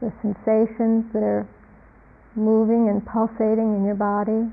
the 0.00 0.12
sensations 0.22 1.04
that 1.12 1.22
are 1.22 1.46
moving 2.36 2.88
and 2.88 3.04
pulsating 3.04 3.74
in 3.74 3.84
your 3.84 3.98
body, 3.98 4.46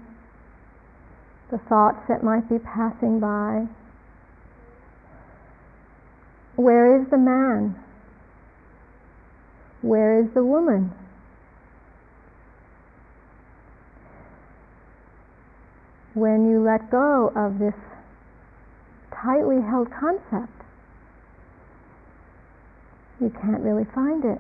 the 1.52 1.60
thoughts 1.70 2.02
that 2.10 2.24
might 2.24 2.50
be 2.50 2.58
passing 2.60 3.20
by. 3.20 3.68
Where 6.56 7.00
is 7.02 7.10
the 7.10 7.18
man? 7.18 7.76
Where 9.82 10.20
is 10.20 10.28
the 10.34 10.44
woman? 10.44 10.92
When 16.14 16.50
you 16.50 16.64
let 16.64 16.90
go 16.90 17.32
of 17.36 17.60
this 17.60 17.76
tightly 19.12 19.62
held 19.62 19.90
concept, 19.92 20.54
you 23.20 23.30
can't 23.42 23.62
really 23.62 23.86
find 23.94 24.24
it. 24.24 24.40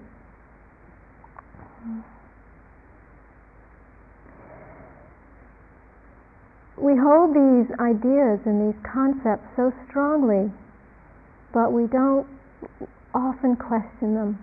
We 6.78 6.96
hold 6.96 7.34
these 7.34 7.72
ideas 7.80 8.40
and 8.46 8.74
these 8.74 8.80
concepts 8.84 9.48
so 9.56 9.74
strongly, 9.90 10.52
but 11.56 11.72
we 11.72 11.88
don't 11.88 12.28
often 13.16 13.56
question 13.56 14.14
them 14.14 14.38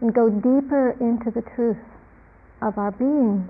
and 0.00 0.14
go 0.14 0.30
deeper 0.30 0.96
into 0.98 1.30
the 1.30 1.44
truth 1.54 1.76
of 2.62 2.78
our 2.78 2.90
being. 2.90 3.46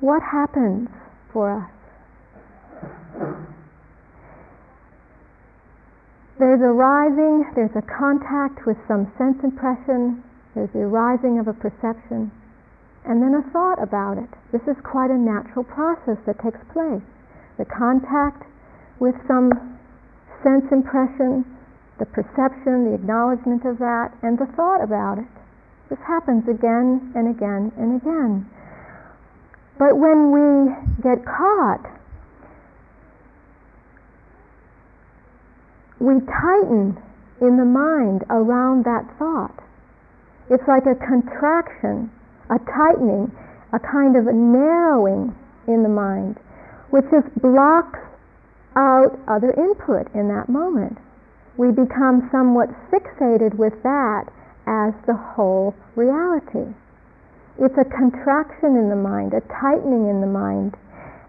What 0.00 0.22
happens 0.22 0.88
for 1.30 1.52
us 1.52 1.70
There's 6.38 6.60
a 6.60 6.72
rising, 6.72 7.46
there's 7.54 7.76
a 7.76 7.82
contact 7.82 8.66
with 8.66 8.76
some 8.88 9.12
sense 9.16 9.38
impression, 9.44 10.24
there's 10.54 10.70
the 10.72 10.80
arising 10.80 11.38
of 11.38 11.46
a 11.46 11.52
perception, 11.52 12.32
and 13.06 13.22
then 13.22 13.38
a 13.38 13.42
thought 13.52 13.80
about 13.80 14.18
it. 14.18 14.28
This 14.50 14.62
is 14.66 14.74
quite 14.82 15.10
a 15.10 15.16
natural 15.16 15.62
process 15.62 16.18
that 16.26 16.42
takes 16.42 16.58
place. 16.72 17.06
The 17.56 17.64
contact 17.64 18.42
with 19.00 19.14
some 19.26 19.50
sense 20.42 20.64
impression, 20.70 21.44
the 21.98 22.06
perception, 22.06 22.90
the 22.90 22.94
acknowledgement 22.94 23.64
of 23.64 23.78
that, 23.78 24.12
and 24.22 24.38
the 24.38 24.46
thought 24.56 24.82
about 24.82 25.18
it. 25.18 25.30
This 25.90 26.00
happens 26.06 26.48
again 26.48 27.12
and 27.14 27.28
again 27.28 27.72
and 27.76 28.00
again. 28.00 28.48
But 29.78 29.98
when 29.98 30.30
we 30.30 30.74
get 31.02 31.24
caught 31.24 31.84
we 36.04 36.20
tighten 36.28 37.00
in 37.40 37.56
the 37.56 37.64
mind 37.64 38.24
around 38.28 38.84
that 38.84 39.08
thought. 39.18 39.56
It's 40.50 40.66
like 40.68 40.84
a 40.84 40.94
contraction, 40.94 42.12
a 42.50 42.58
tightening, 42.68 43.32
a 43.72 43.80
kind 43.80 44.16
of 44.16 44.26
a 44.26 44.32
narrowing 44.32 45.34
in 45.66 45.82
the 45.82 45.88
mind, 45.88 46.36
which 46.90 47.04
just 47.10 47.32
blocks 47.40 47.98
out 48.76 49.18
other 49.28 49.52
input 49.54 50.12
in 50.14 50.28
that 50.28 50.48
moment. 50.48 50.98
We 51.56 51.70
become 51.70 52.28
somewhat 52.30 52.70
fixated 52.90 53.54
with 53.54 53.74
that 53.82 54.26
as 54.66 54.94
the 55.06 55.14
whole 55.14 55.74
reality. 55.94 56.72
It's 57.58 57.78
a 57.78 57.86
contraction 57.86 58.74
in 58.74 58.90
the 58.90 58.98
mind, 58.98 59.34
a 59.34 59.42
tightening 59.62 60.10
in 60.10 60.20
the 60.20 60.30
mind, 60.30 60.74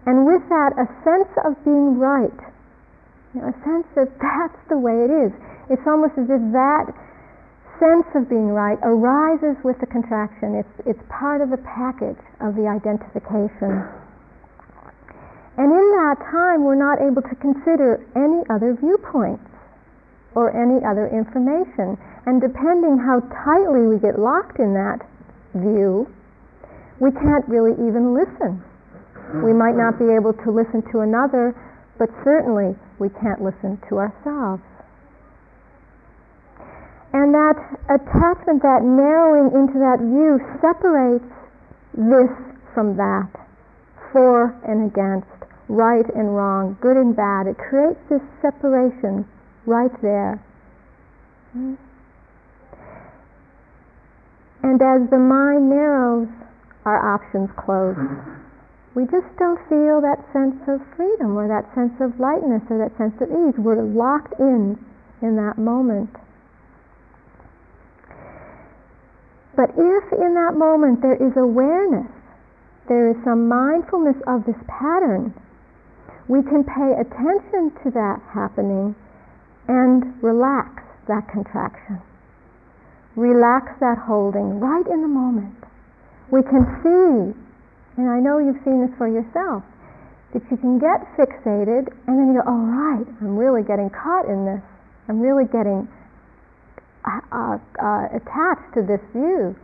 and 0.06 0.26
with 0.26 0.42
that, 0.50 0.74
a 0.74 0.86
sense 1.06 1.30
of 1.46 1.54
being 1.64 1.98
right 1.98 2.34
you 3.36 3.42
know, 3.44 3.52
a 3.52 3.56
sense 3.68 3.84
that 3.94 4.08
that's 4.24 4.60
the 4.72 4.80
way 4.80 4.96
it 5.04 5.12
is. 5.12 5.30
It's 5.68 5.84
almost 5.86 6.16
as 6.16 6.24
if 6.32 6.40
that 6.56 6.88
sense 7.76 8.08
of 8.16 8.32
being 8.32 8.48
right 8.56 8.80
arises 8.80 9.60
with 9.60 9.76
the 9.84 9.86
contraction. 9.86 10.56
It's, 10.56 10.76
it's 10.88 11.02
part 11.12 11.44
of 11.44 11.52
the 11.52 11.60
package 11.60 12.18
of 12.40 12.56
the 12.56 12.64
identification. 12.64 13.84
And 15.56 15.72
in 15.72 15.86
that 16.00 16.20
time, 16.30 16.64
we're 16.64 16.78
not 16.78 17.00
able 17.00 17.22
to 17.22 17.36
consider 17.40 18.04
any 18.14 18.44
other 18.52 18.76
viewpoints 18.76 19.48
or 20.36 20.52
any 20.52 20.84
other 20.84 21.08
information. 21.08 21.96
And 22.28 22.40
depending 22.40 23.00
how 23.00 23.24
tightly 23.44 23.88
we 23.88 23.96
get 23.98 24.20
locked 24.20 24.60
in 24.60 24.74
that 24.76 25.00
view, 25.56 26.12
we 27.00 27.10
can't 27.12 27.46
really 27.48 27.72
even 27.72 28.12
listen. 28.12 28.60
We 29.42 29.52
might 29.52 29.74
not 29.74 29.98
be 29.98 30.12
able 30.12 30.32
to 30.44 30.48
listen 30.52 30.84
to 30.92 31.00
another 31.00 31.56
but 31.98 32.08
certainly 32.24 32.76
we 32.98 33.08
can't 33.08 33.42
listen 33.42 33.80
to 33.88 33.96
ourselves. 33.96 34.62
And 37.12 37.32
that 37.32 37.56
attachment, 37.88 38.60
that 38.62 38.84
narrowing 38.84 39.48
into 39.56 39.80
that 39.80 40.00
view 40.00 40.36
separates 40.60 41.32
this 41.96 42.28
from 42.74 42.96
that, 42.96 43.32
for 44.12 44.52
and 44.68 44.92
against, 44.92 45.35
right 45.68 46.06
and 46.14 46.34
wrong, 46.34 46.76
good 46.80 46.96
and 46.96 47.14
bad. 47.14 47.46
It 47.46 47.56
creates 47.58 48.00
this 48.08 48.22
separation 48.40 49.26
right 49.66 49.92
there. 50.02 50.42
And 54.62 54.82
as 54.82 55.08
the 55.10 55.18
mind 55.18 55.70
narrows, 55.70 56.28
our 56.84 57.14
options 57.14 57.50
close 57.56 57.96
we 58.96 59.04
just 59.04 59.28
don't 59.36 59.60
feel 59.68 60.00
that 60.00 60.24
sense 60.32 60.56
of 60.66 60.80
freedom 60.96 61.36
or 61.36 61.44
that 61.46 61.68
sense 61.76 61.92
of 62.00 62.18
lightness 62.18 62.64
or 62.72 62.80
that 62.80 62.96
sense 62.96 63.12
of 63.20 63.28
ease. 63.28 63.52
We're 63.60 63.84
locked 63.84 64.40
in 64.40 64.80
in 65.20 65.36
that 65.36 65.60
moment. 65.60 66.08
But 69.52 69.76
if 69.76 70.04
in 70.16 70.32
that 70.32 70.56
moment 70.56 71.04
there 71.04 71.20
is 71.20 71.36
awareness, 71.36 72.08
there 72.88 73.12
is 73.12 73.16
some 73.22 73.48
mindfulness 73.48 74.16
of 74.26 74.48
this 74.48 74.56
pattern, 74.64 75.36
we 76.28 76.42
can 76.42 76.66
pay 76.66 76.90
attention 76.98 77.70
to 77.82 77.90
that 77.94 78.18
happening 78.34 78.94
and 79.68 80.02
relax 80.22 80.82
that 81.06 81.26
contraction. 81.30 82.02
Relax 83.14 83.70
that 83.80 83.98
holding 83.98 84.58
right 84.58 84.86
in 84.86 85.02
the 85.02 85.08
moment. 85.08 85.54
We 86.30 86.42
can 86.42 86.66
see, 86.82 87.34
and 87.96 88.10
I 88.10 88.18
know 88.18 88.38
you've 88.38 88.60
seen 88.66 88.82
this 88.82 88.94
for 88.98 89.06
yourself, 89.06 89.62
that 90.34 90.42
you 90.50 90.58
can 90.58 90.78
get 90.82 91.06
fixated 91.14 91.86
and 92.06 92.18
then 92.18 92.34
you 92.34 92.42
go, 92.42 92.50
all 92.50 92.66
right, 92.66 93.06
I'm 93.22 93.38
really 93.38 93.62
getting 93.62 93.88
caught 93.90 94.26
in 94.26 94.44
this. 94.44 94.62
I'm 95.08 95.22
really 95.22 95.46
getting 95.46 95.86
uh, 97.06 97.22
uh, 97.30 97.58
uh, 97.78 98.04
attached 98.10 98.74
to 98.74 98.82
this 98.82 99.00
view. 99.14 99.54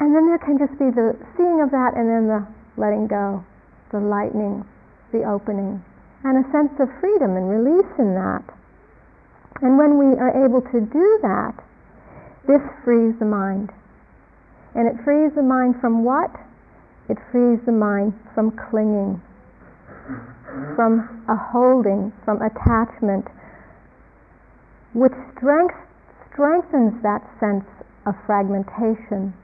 And 0.00 0.16
then 0.16 0.26
there 0.26 0.40
can 0.40 0.56
just 0.56 0.72
be 0.80 0.88
the 0.88 1.12
seeing 1.36 1.60
of 1.60 1.70
that 1.70 1.92
and 1.94 2.08
then 2.08 2.24
the 2.26 2.40
letting 2.80 3.06
go, 3.06 3.44
the 3.92 4.00
lightening, 4.00 4.64
the 5.12 5.24
opening, 5.24 5.82
and 6.24 6.38
a 6.38 6.50
sense 6.50 6.72
of 6.80 6.88
freedom 7.00 7.36
and 7.36 7.48
release 7.48 7.92
in 7.98 8.14
that. 8.14 8.44
And 9.62 9.78
when 9.78 9.98
we 9.98 10.16
are 10.18 10.44
able 10.44 10.62
to 10.62 10.80
do 10.80 11.18
that, 11.22 11.54
this 12.46 12.62
frees 12.84 13.18
the 13.18 13.26
mind. 13.26 13.70
And 14.74 14.86
it 14.86 15.02
frees 15.04 15.34
the 15.34 15.42
mind 15.42 15.76
from 15.80 16.04
what? 16.04 16.30
It 17.08 17.18
frees 17.32 17.58
the 17.64 17.72
mind 17.72 18.12
from 18.34 18.52
clinging, 18.70 19.20
from 20.76 21.24
a 21.28 21.36
holding, 21.36 22.12
from 22.24 22.40
attachment, 22.42 23.26
which 24.92 25.16
strength, 25.36 25.74
strengthens 26.30 26.94
that 27.02 27.24
sense 27.40 27.64
of 28.06 28.14
fragmentation, 28.26 29.34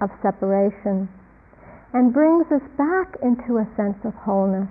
of 0.00 0.10
separation, 0.22 1.08
and 1.92 2.12
brings 2.12 2.50
us 2.50 2.64
back 2.76 3.16
into 3.22 3.58
a 3.58 3.68
sense 3.76 4.00
of 4.04 4.14
wholeness. 4.14 4.68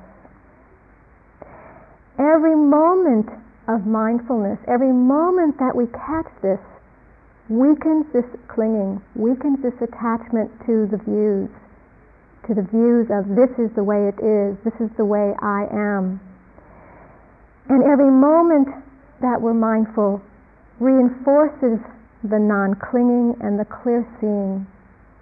Every 2.21 2.55
moment 2.55 3.29
of 3.67 3.87
mindfulness, 3.87 4.59
every 4.67 4.93
moment 4.93 5.57
that 5.57 5.73
we 5.73 5.87
catch 5.87 6.29
this, 6.45 6.61
weakens 7.49 8.05
this 8.13 8.29
clinging, 8.47 9.01
weakens 9.15 9.57
this 9.65 9.73
attachment 9.81 10.53
to 10.69 10.85
the 10.85 11.01
views, 11.01 11.49
to 12.45 12.53
the 12.53 12.61
views 12.61 13.09
of 13.09 13.25
this 13.33 13.49
is 13.57 13.73
the 13.73 13.81
way 13.81 14.05
it 14.05 14.21
is, 14.21 14.53
this 14.61 14.77
is 14.77 14.93
the 14.97 15.05
way 15.05 15.33
I 15.41 15.65
am. 15.73 16.21
And 17.69 17.81
every 17.89 18.11
moment 18.11 18.69
that 19.21 19.41
we're 19.41 19.57
mindful 19.57 20.21
reinforces 20.79 21.81
the 22.21 22.37
non 22.37 22.75
clinging 22.75 23.33
and 23.41 23.57
the 23.57 23.65
clear 23.65 24.05
seeing, 24.21 24.67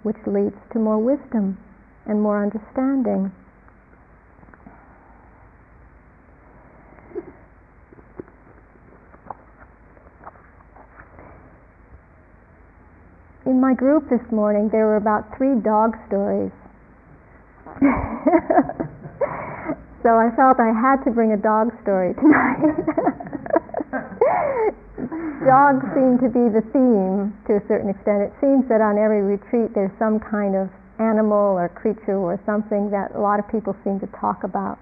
which 0.02 0.20
leads 0.26 0.56
to 0.72 0.78
more 0.78 0.98
wisdom 0.98 1.56
and 2.04 2.20
more 2.20 2.42
understanding. 2.42 3.32
In 13.46 13.60
my 13.60 13.72
group 13.72 14.08
this 14.10 14.20
morning, 14.30 14.68
there 14.68 14.84
were 14.84 14.96
about 14.96 15.36
three 15.36 15.56
dog 15.64 15.96
stories. 16.08 16.52
so 20.04 20.10
I 20.12 20.28
felt 20.36 20.60
I 20.60 20.72
had 20.76 21.00
to 21.04 21.10
bring 21.10 21.32
a 21.32 21.40
dog 21.40 21.72
story 21.82 22.12
tonight. 22.14 22.60
Dogs 25.40 25.80
seem 25.96 26.20
to 26.20 26.28
be 26.28 26.52
the 26.52 26.60
theme 26.68 27.32
to 27.48 27.56
a 27.56 27.62
certain 27.66 27.88
extent. 27.88 28.28
It 28.28 28.32
seems 28.44 28.68
that 28.68 28.84
on 28.84 29.00
every 29.00 29.22
retreat 29.24 29.72
there's 29.72 29.90
some 29.98 30.20
kind 30.20 30.54
of 30.54 30.68
animal 31.00 31.56
or 31.56 31.72
creature 31.72 32.20
or 32.20 32.38
something 32.44 32.90
that 32.92 33.16
a 33.16 33.20
lot 33.20 33.40
of 33.40 33.48
people 33.48 33.74
seem 33.82 33.98
to 34.00 34.06
talk 34.20 34.44
about. 34.44 34.76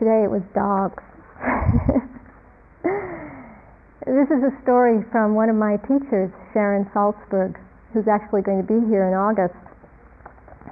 Today 0.00 0.24
it 0.24 0.30
was 0.32 0.40
dogs. 0.56 1.04
This 4.06 4.30
is 4.30 4.38
a 4.38 4.54
story 4.62 5.02
from 5.10 5.34
one 5.34 5.50
of 5.50 5.56
my 5.58 5.82
teachers, 5.82 6.30
Sharon 6.56 6.88
Salzberg, 6.96 7.60
who's 7.92 8.08
actually 8.08 8.40
going 8.40 8.56
to 8.56 8.64
be 8.64 8.80
here 8.88 9.04
in 9.04 9.12
August. 9.12 9.60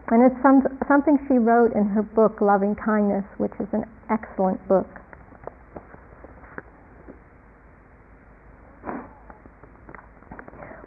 And 0.08 0.24
it's 0.24 0.40
some, 0.40 0.64
something 0.88 1.20
she 1.28 1.36
wrote 1.36 1.76
in 1.76 1.84
her 1.92 2.00
book, 2.00 2.40
Loving 2.40 2.72
Kindness, 2.72 3.28
which 3.36 3.52
is 3.60 3.68
an 3.76 3.84
excellent 4.08 4.56
book. 4.64 4.88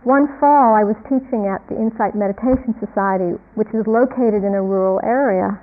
One 0.02 0.26
fall, 0.42 0.74
I 0.74 0.82
was 0.82 0.98
teaching 1.06 1.46
at 1.46 1.62
the 1.70 1.78
Insight 1.78 2.18
Meditation 2.18 2.74
Society, 2.82 3.38
which 3.54 3.70
is 3.78 3.86
located 3.86 4.42
in 4.42 4.58
a 4.58 4.64
rural 4.66 4.98
area. 5.06 5.62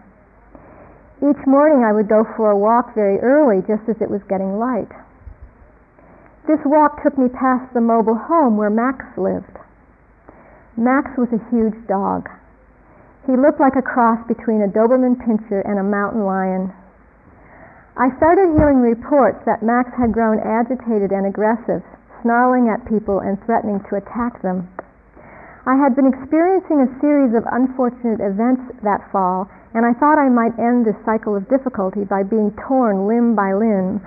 Each 1.18 1.42
morning, 1.42 1.83
I 1.83 1.90
would 1.90 2.07
go 2.07 2.23
for 2.37 2.55
a 2.55 2.59
walk 2.59 2.94
very 2.94 3.18
early, 3.18 3.66
just 3.66 3.83
as 3.90 3.99
it 3.99 4.07
was 4.07 4.23
getting 4.31 4.62
light. 4.62 4.94
This 6.46 6.61
walk 6.66 7.02
took 7.02 7.16
me 7.16 7.33
past 7.33 7.72
the 7.72 7.80
mobile 7.80 8.20
home 8.20 8.59
where 8.59 8.68
Max 8.68 9.00
lived. 9.16 9.57
Max 10.76 11.16
was 11.16 11.33
a 11.33 11.40
huge 11.48 11.87
dog. 11.88 12.28
He 13.24 13.33
looked 13.33 13.61
like 13.61 13.76
a 13.76 13.83
cross 13.83 14.20
between 14.28 14.61
a 14.61 14.68
Doberman 14.68 15.16
Pinscher 15.16 15.64
and 15.64 15.78
a 15.78 15.83
mountain 15.83 16.26
lion. 16.28 16.72
I 17.96 18.14
started 18.18 18.52
hearing 18.61 18.85
reports 18.85 19.40
that 19.46 19.62
Max 19.62 19.88
had 19.96 20.12
grown 20.12 20.37
agitated 20.38 21.12
and 21.12 21.24
aggressive, 21.24 21.80
snarling 22.20 22.68
at 22.68 22.85
people 22.85 23.20
and 23.20 23.40
threatening 23.46 23.80
to 23.88 23.96
attack 23.96 24.42
them. 24.42 24.68
I 25.64 25.76
had 25.80 25.96
been 25.96 26.12
experiencing 26.12 26.85
a 26.85 27.00
series 27.00 27.33
of 27.33 27.48
unfortunate 27.52 28.20
events 28.20 28.68
that 28.83 29.09
fall, 29.11 29.48
and 29.72 29.87
I 29.87 29.94
thought 29.96 30.20
I 30.20 30.28
might 30.28 30.59
end 30.59 30.85
this 30.85 31.00
cycle 31.07 31.35
of 31.35 31.48
difficulty 31.48 32.04
by 32.04 32.22
being 32.22 32.52
torn 32.68 33.09
limb 33.09 33.35
by 33.35 33.54
limb 33.54 34.04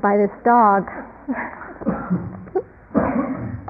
by 0.00 0.16
this 0.16 0.32
dog. 0.44 0.88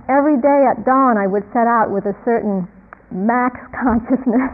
Every 0.09 0.37
day 0.39 0.67
at 0.69 0.85
dawn, 0.85 1.17
I 1.17 1.27
would 1.27 1.45
set 1.53 1.67
out 1.67 1.91
with 1.91 2.05
a 2.07 2.15
certain 2.25 2.69
max 3.11 3.59
consciousness. 3.73 4.53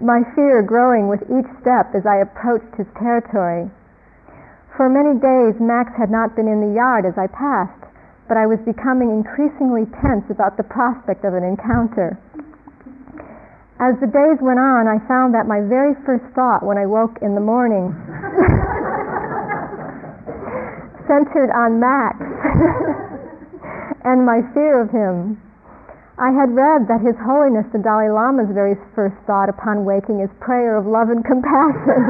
My 0.00 0.24
fear 0.34 0.62
growing 0.62 1.08
with 1.08 1.22
each 1.28 1.48
step 1.60 1.94
as 1.94 2.06
I 2.06 2.24
approached 2.24 2.74
his 2.76 2.86
territory. 2.98 3.70
For 4.76 4.88
many 4.88 5.20
days, 5.20 5.60
Max 5.60 5.92
had 5.92 6.10
not 6.10 6.34
been 6.34 6.48
in 6.48 6.64
the 6.64 6.72
yard 6.74 7.04
as 7.04 7.18
I 7.18 7.26
passed, 7.28 7.84
but 8.26 8.38
I 8.38 8.46
was 8.46 8.58
becoming 8.64 9.10
increasingly 9.10 9.84
tense 10.00 10.24
about 10.30 10.56
the 10.56 10.64
prospect 10.64 11.24
of 11.24 11.34
an 11.34 11.44
encounter. 11.44 12.16
As 13.80 13.96
the 13.96 14.12
days 14.12 14.36
went 14.44 14.60
on, 14.60 14.84
I 14.84 15.00
found 15.08 15.32
that 15.32 15.48
my 15.48 15.64
very 15.64 15.96
first 16.04 16.28
thought 16.36 16.60
when 16.60 16.76
I 16.76 16.84
woke 16.84 17.16
in 17.24 17.32
the 17.32 17.40
morning 17.40 17.96
centered 21.08 21.48
on 21.48 21.80
Max 21.80 22.20
and 24.04 24.28
my 24.28 24.44
fear 24.52 24.84
of 24.84 24.92
him. 24.92 25.40
I 26.20 26.28
had 26.28 26.52
read 26.52 26.84
that 26.92 27.00
His 27.00 27.16
Holiness 27.24 27.64
the 27.72 27.80
Dalai 27.80 28.12
Lama's 28.12 28.52
very 28.52 28.76
first 28.92 29.16
thought 29.24 29.48
upon 29.48 29.88
waking 29.88 30.20
is 30.20 30.28
prayer 30.44 30.76
of 30.76 30.84
love 30.84 31.08
and 31.08 31.24
compassion. 31.24 32.04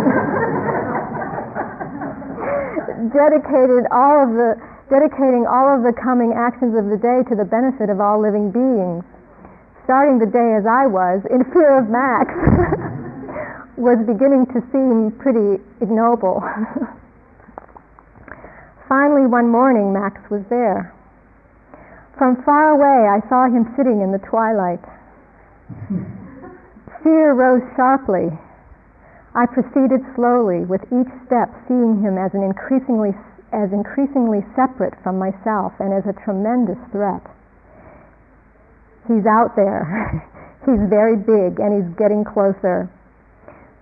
Dedicated 3.15 3.87
all 3.95 4.27
of 4.27 4.35
the 4.35 4.59
dedicating 4.91 5.47
all 5.47 5.71
of 5.71 5.87
the 5.87 5.95
coming 5.95 6.35
actions 6.35 6.75
of 6.75 6.91
the 6.91 6.99
day 6.99 7.23
to 7.31 7.39
the 7.39 7.47
benefit 7.47 7.95
of 7.95 8.03
all 8.03 8.19
living 8.19 8.51
beings. 8.51 9.07
Starting 9.85 10.19
the 10.19 10.27
day 10.27 10.55
as 10.55 10.66
I 10.66 10.87
was, 10.87 11.23
in 11.31 11.45
fear 11.53 11.79
of 11.79 11.88
Max, 11.88 12.31
was 13.77 13.99
beginning 14.07 14.47
to 14.53 14.61
seem 14.73 15.12
pretty 15.19 15.62
ignoble. 15.81 16.40
Finally, 18.88 19.27
one 19.27 19.49
morning, 19.49 19.93
Max 19.93 20.21
was 20.31 20.43
there. 20.51 20.93
From 22.19 22.43
far 22.45 22.77
away, 22.77 23.09
I 23.09 23.21
saw 23.29 23.47
him 23.47 23.73
sitting 23.77 24.03
in 24.03 24.12
the 24.12 24.19
twilight. 24.19 24.85
Fear 27.03 27.33
rose 27.33 27.62
sharply. 27.77 28.29
I 29.35 29.47
proceeded 29.47 30.05
slowly, 30.14 30.66
with 30.66 30.83
each 30.93 31.09
step 31.25 31.49
seeing 31.69 32.03
him 32.03 32.19
as 32.19 32.35
an 32.35 32.43
increasingly 32.43 33.14
as 33.53 33.73
increasingly 33.73 34.45
separate 34.55 34.95
from 35.03 35.19
myself 35.19 35.73
and 35.81 35.93
as 35.93 36.07
a 36.07 36.14
tremendous 36.25 36.79
threat. 36.93 37.23
He's 39.11 39.27
out 39.27 39.59
there. 39.59 40.23
he's 40.70 40.87
very 40.87 41.18
big 41.18 41.59
and 41.59 41.75
he's 41.75 41.90
getting 41.99 42.23
closer. 42.23 42.87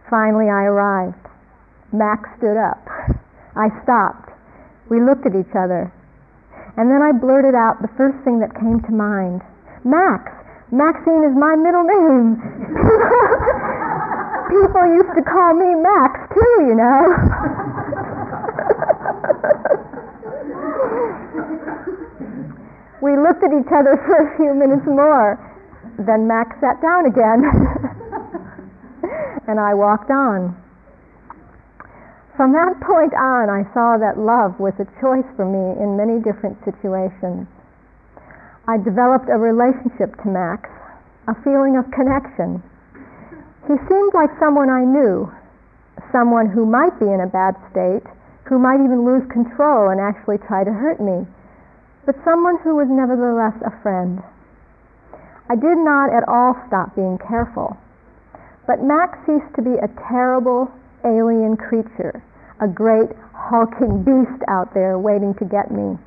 Finally, 0.08 0.48
I 0.48 0.64
arrived. 0.64 1.20
Max 1.92 2.24
stood 2.40 2.56
up. 2.56 2.80
I 3.52 3.68
stopped. 3.84 4.32
We 4.88 5.04
looked 5.04 5.28
at 5.28 5.36
each 5.36 5.52
other. 5.52 5.92
And 6.80 6.88
then 6.88 7.04
I 7.04 7.12
blurted 7.12 7.52
out 7.54 7.84
the 7.84 7.92
first 8.00 8.16
thing 8.24 8.40
that 8.40 8.56
came 8.56 8.80
to 8.88 8.92
mind 8.92 9.44
Max! 9.84 10.32
Maxine 10.72 11.24
is 11.24 11.34
my 11.36 11.56
middle 11.56 11.84
name. 11.84 12.36
People 14.48 14.86
used 14.96 15.12
to 15.12 15.20
call 15.28 15.52
me 15.54 15.74
Max 15.76 16.24
too, 16.32 16.64
you 16.68 16.74
know. 16.74 17.04
We 23.00 23.16
looked 23.16 23.44
at 23.44 23.54
each 23.54 23.70
other 23.70 23.96
for 24.06 24.26
a 24.26 24.36
few 24.36 24.54
minutes 24.54 24.86
more. 24.86 25.38
Then 25.98 26.26
Max 26.26 26.56
sat 26.60 26.82
down 26.82 27.06
again. 27.06 27.42
and 29.48 29.58
I 29.58 29.74
walked 29.74 30.10
on. 30.10 30.54
From 32.36 32.54
that 32.54 32.78
point 32.78 33.10
on, 33.18 33.50
I 33.50 33.66
saw 33.74 33.98
that 33.98 34.14
love 34.14 34.62
was 34.62 34.74
a 34.78 34.86
choice 35.02 35.26
for 35.34 35.42
me 35.42 35.74
in 35.82 35.98
many 35.98 36.22
different 36.22 36.54
situations. 36.62 37.50
I 38.70 38.78
developed 38.78 39.26
a 39.26 39.40
relationship 39.40 40.14
to 40.22 40.30
Max, 40.30 40.70
a 41.26 41.34
feeling 41.42 41.74
of 41.74 41.90
connection. 41.90 42.62
He 43.66 43.74
seemed 43.90 44.14
like 44.14 44.30
someone 44.38 44.70
I 44.70 44.86
knew, 44.86 45.26
someone 46.12 46.46
who 46.46 46.62
might 46.62 46.94
be 47.00 47.10
in 47.10 47.20
a 47.20 47.26
bad 47.26 47.58
state, 47.74 48.06
who 48.46 48.60
might 48.60 48.84
even 48.84 49.02
lose 49.02 49.26
control 49.32 49.90
and 49.90 49.98
actually 49.98 50.38
try 50.46 50.62
to 50.62 50.70
hurt 50.70 51.00
me, 51.00 51.26
but 52.08 52.16
someone 52.24 52.56
who 52.64 52.74
was 52.74 52.88
nevertheless 52.88 53.52
a 53.60 53.82
friend. 53.82 54.22
I 55.50 55.56
did 55.56 55.76
not 55.76 56.08
at 56.08 56.24
all 56.26 56.56
stop 56.66 56.96
being 56.96 57.18
careful, 57.20 57.76
but 58.66 58.80
Max 58.80 59.18
ceased 59.26 59.52
to 59.56 59.62
be 59.62 59.76
a 59.76 59.92
terrible 60.08 60.72
alien 61.04 61.58
creature 61.58 62.24
a 62.60 62.66
great 62.66 63.10
hulking 63.34 64.02
beast 64.02 64.42
out 64.48 64.72
there 64.72 64.98
waiting 64.98 65.34
to 65.34 65.44
get 65.44 65.70
me. 65.70 65.98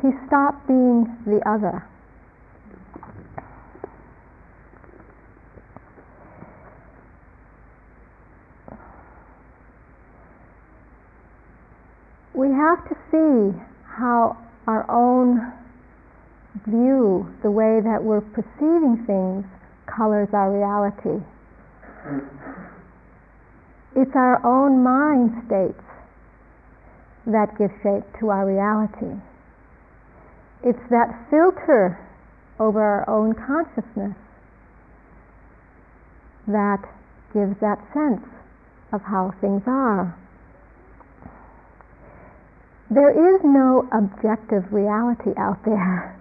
He 0.00 0.08
stopped 0.28 0.68
being 0.68 1.04
the 1.26 1.42
other. 1.44 1.84
We 12.32 12.46
have 12.52 12.88
to 12.88 12.94
see 13.10 13.60
how 13.84 14.47
our 14.68 14.84
own 14.92 15.40
view, 16.68 17.24
the 17.42 17.50
way 17.50 17.80
that 17.80 18.04
we're 18.04 18.20
perceiving 18.20 19.02
things, 19.08 19.48
colors 19.88 20.28
our 20.34 20.52
reality. 20.52 21.24
It's 23.96 24.14
our 24.14 24.44
own 24.44 24.84
mind 24.84 25.32
states 25.46 25.80
that 27.26 27.56
give 27.56 27.70
shape 27.82 28.04
to 28.20 28.28
our 28.28 28.44
reality. 28.44 29.16
It's 30.62 30.84
that 30.90 31.16
filter 31.30 31.98
over 32.60 32.82
our 32.82 33.08
own 33.08 33.34
consciousness 33.34 34.16
that 36.46 36.84
gives 37.32 37.56
that 37.60 37.80
sense 37.94 38.26
of 38.92 39.00
how 39.00 39.32
things 39.40 39.62
are. 39.66 40.16
There 42.90 43.12
is 43.12 43.40
no 43.44 43.86
objective 43.92 44.72
reality 44.72 45.36
out 45.36 45.60
there. 45.64 46.16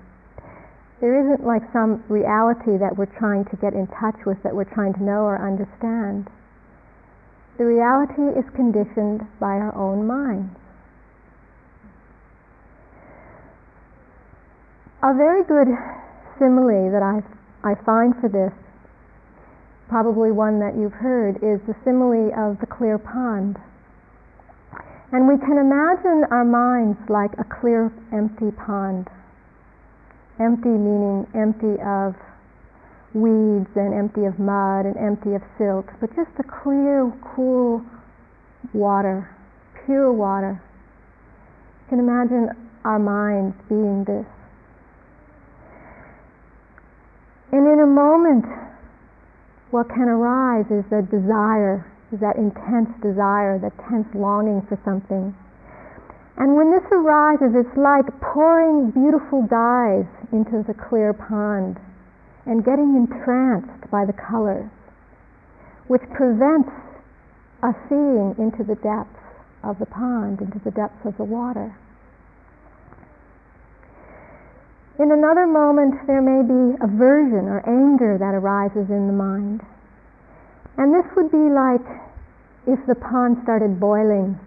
There 0.99 1.15
isn't 1.15 1.45
like 1.45 1.61
some 1.71 2.03
reality 2.09 2.75
that 2.75 2.97
we're 2.97 3.13
trying 3.19 3.45
to 3.45 3.55
get 3.55 3.71
in 3.71 3.87
touch 3.87 4.19
with, 4.25 4.41
that 4.43 4.53
we're 4.53 4.67
trying 4.75 4.93
to 4.95 5.03
know 5.03 5.23
or 5.23 5.39
understand. 5.39 6.27
The 7.57 7.65
reality 7.65 8.35
is 8.37 8.43
conditioned 8.53 9.21
by 9.39 9.55
our 9.55 9.73
own 9.75 10.05
minds. 10.05 10.53
A 15.03 15.13
very 15.13 15.45
good 15.45 15.69
simile 16.37 16.91
that 16.91 17.01
I, 17.01 17.23
I 17.63 17.75
find 17.85 18.13
for 18.19 18.27
this, 18.27 18.51
probably 19.87 20.31
one 20.31 20.59
that 20.59 20.75
you've 20.75 20.99
heard, 20.99 21.37
is 21.37 21.61
the 21.65 21.75
simile 21.85 22.33
of 22.35 22.59
the 22.59 22.67
clear 22.67 22.97
pond. 22.97 23.57
And 25.11 25.27
we 25.27 25.37
can 25.39 25.57
imagine 25.57 26.25
our 26.31 26.43
minds 26.43 26.99
like 27.07 27.31
a 27.39 27.45
clear, 27.47 27.91
empty 28.11 28.51
pond. 28.51 29.07
Empty 30.39 30.69
meaning 30.69 31.25
empty 31.33 31.81
of 31.81 32.13
weeds 33.13 33.71
and 33.75 33.93
empty 33.93 34.25
of 34.25 34.37
mud 34.37 34.85
and 34.85 34.97
empty 34.97 35.33
of 35.33 35.41
silt, 35.57 35.85
but 35.99 36.13
just 36.15 36.29
a 36.39 36.43
clear, 36.43 37.11
cool 37.35 37.81
water, 38.73 39.29
pure 39.85 40.11
water. 40.11 40.61
You 41.81 41.89
can 41.89 41.99
imagine 41.99 42.49
our 42.83 42.99
minds 42.99 43.55
being 43.69 44.03
this. 44.03 44.25
And 47.51 47.65
in 47.65 47.79
a 47.79 47.87
moment, 47.87 48.45
what 49.71 49.87
can 49.89 50.09
arise 50.09 50.65
is 50.69 50.85
a 50.91 51.01
desire, 51.01 51.87
is 52.11 52.19
that 52.19 52.37
intense 52.37 52.89
desire, 53.01 53.59
that 53.59 53.75
tense 53.89 54.07
longing 54.15 54.61
for 54.67 54.79
something. 54.85 55.35
And 56.37 56.55
when 56.55 56.71
this 56.71 56.85
arises, 56.91 57.51
it's 57.57 57.77
like 57.77 58.05
pouring 58.21 58.91
beautiful 58.91 59.41
dyes 59.49 60.05
into 60.31 60.63
the 60.63 60.77
clear 60.77 61.11
pond 61.11 61.77
and 62.45 62.63
getting 62.63 62.95
entranced 62.95 63.89
by 63.91 64.05
the 64.05 64.13
colors, 64.13 64.69
which 65.87 66.03
prevents 66.13 66.69
us 67.63 67.75
seeing 67.89 68.35
into 68.37 68.63
the 68.63 68.77
depths 68.79 69.19
of 69.63 69.79
the 69.79 69.89
pond, 69.89 70.39
into 70.39 70.61
the 70.63 70.71
depths 70.71 71.03
of 71.05 71.17
the 71.17 71.25
water. 71.25 71.75
In 74.99 75.11
another 75.11 75.45
moment, 75.45 76.07
there 76.07 76.21
may 76.21 76.41
be 76.41 76.77
aversion 76.81 77.49
or 77.49 77.61
anger 77.67 78.17
that 78.17 78.33
arises 78.33 78.89
in 78.89 79.07
the 79.07 79.13
mind. 79.13 79.61
And 80.77 80.93
this 80.93 81.05
would 81.15 81.31
be 81.31 81.49
like 81.49 81.85
if 82.67 82.79
the 82.85 82.95
pond 82.95 83.37
started 83.43 83.79
boiling, 83.79 84.39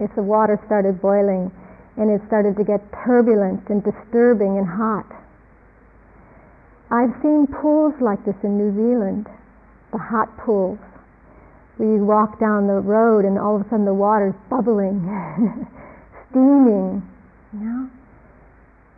if 0.00 0.14
the 0.14 0.22
water 0.22 0.60
started 0.66 1.00
boiling, 1.02 1.50
and 1.96 2.10
it 2.10 2.20
started 2.26 2.56
to 2.56 2.64
get 2.64 2.80
turbulent 3.04 3.68
and 3.68 3.82
disturbing 3.82 4.58
and 4.58 4.66
hot. 4.66 5.06
I've 6.90 7.14
seen 7.22 7.46
pools 7.46 7.94
like 8.00 8.24
this 8.24 8.36
in 8.42 8.58
New 8.58 8.70
Zealand, 8.74 9.26
the 9.90 9.98
hot 9.98 10.30
pools, 10.38 10.78
you 11.78 12.04
walk 12.06 12.38
down 12.38 12.68
the 12.68 12.78
road 12.78 13.24
and 13.24 13.38
all 13.38 13.56
of 13.56 13.66
a 13.66 13.68
sudden 13.68 13.84
the 13.84 13.94
water's 13.94 14.34
bubbling, 14.48 15.02
steaming. 16.30 17.02
You 17.52 17.58
know, 17.58 17.90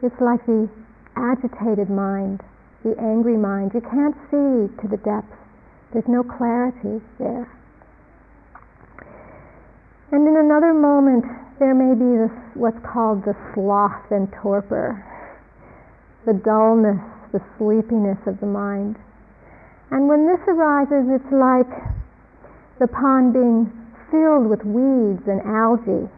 it's 0.03 0.21
like 0.21 0.45
the 0.45 0.69
agitated 1.17 1.89
mind, 1.89 2.43
the 2.85 2.95
angry 3.01 3.37
mind. 3.37 3.73
You 3.73 3.81
can't 3.81 4.17
see 4.29 4.69
to 4.83 4.89
the 4.89 5.01
depths. 5.01 5.45
There's 5.92 6.09
no 6.09 6.22
clarity 6.22 7.05
there. 7.18 7.51
And 10.12 10.27
in 10.27 10.37
another 10.37 10.72
moment, 10.72 11.25
there 11.59 11.75
may 11.75 11.94
be 11.94 12.16
this 12.16 12.37
what's 12.55 12.79
called 12.85 13.25
the 13.25 13.35
sloth 13.55 14.11
and 14.11 14.33
torpor, 14.42 15.05
the 16.27 16.35
dullness 16.35 17.01
the 17.37 17.44
sleepiness 17.59 18.18
of 18.27 18.40
the 18.40 18.46
mind. 18.46 18.96
And 19.90 20.09
when 20.09 20.27
this 20.27 20.40
arises, 20.49 21.05
it's 21.12 21.33
like 21.33 21.68
the 22.81 22.88
pond 22.88 23.33
being 23.33 23.68
filled 24.11 24.49
with 24.49 24.64
weeds 24.64 25.22
and 25.29 25.42
algae, 25.44 26.09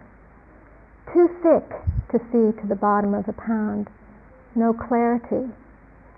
too 1.12 1.28
thick 1.42 1.66
to 2.12 2.18
see 2.30 2.54
to 2.60 2.66
the 2.68 2.78
bottom 2.78 3.14
of 3.14 3.26
the 3.26 3.32
pond, 3.32 3.88
no 4.54 4.72
clarity, 4.72 5.50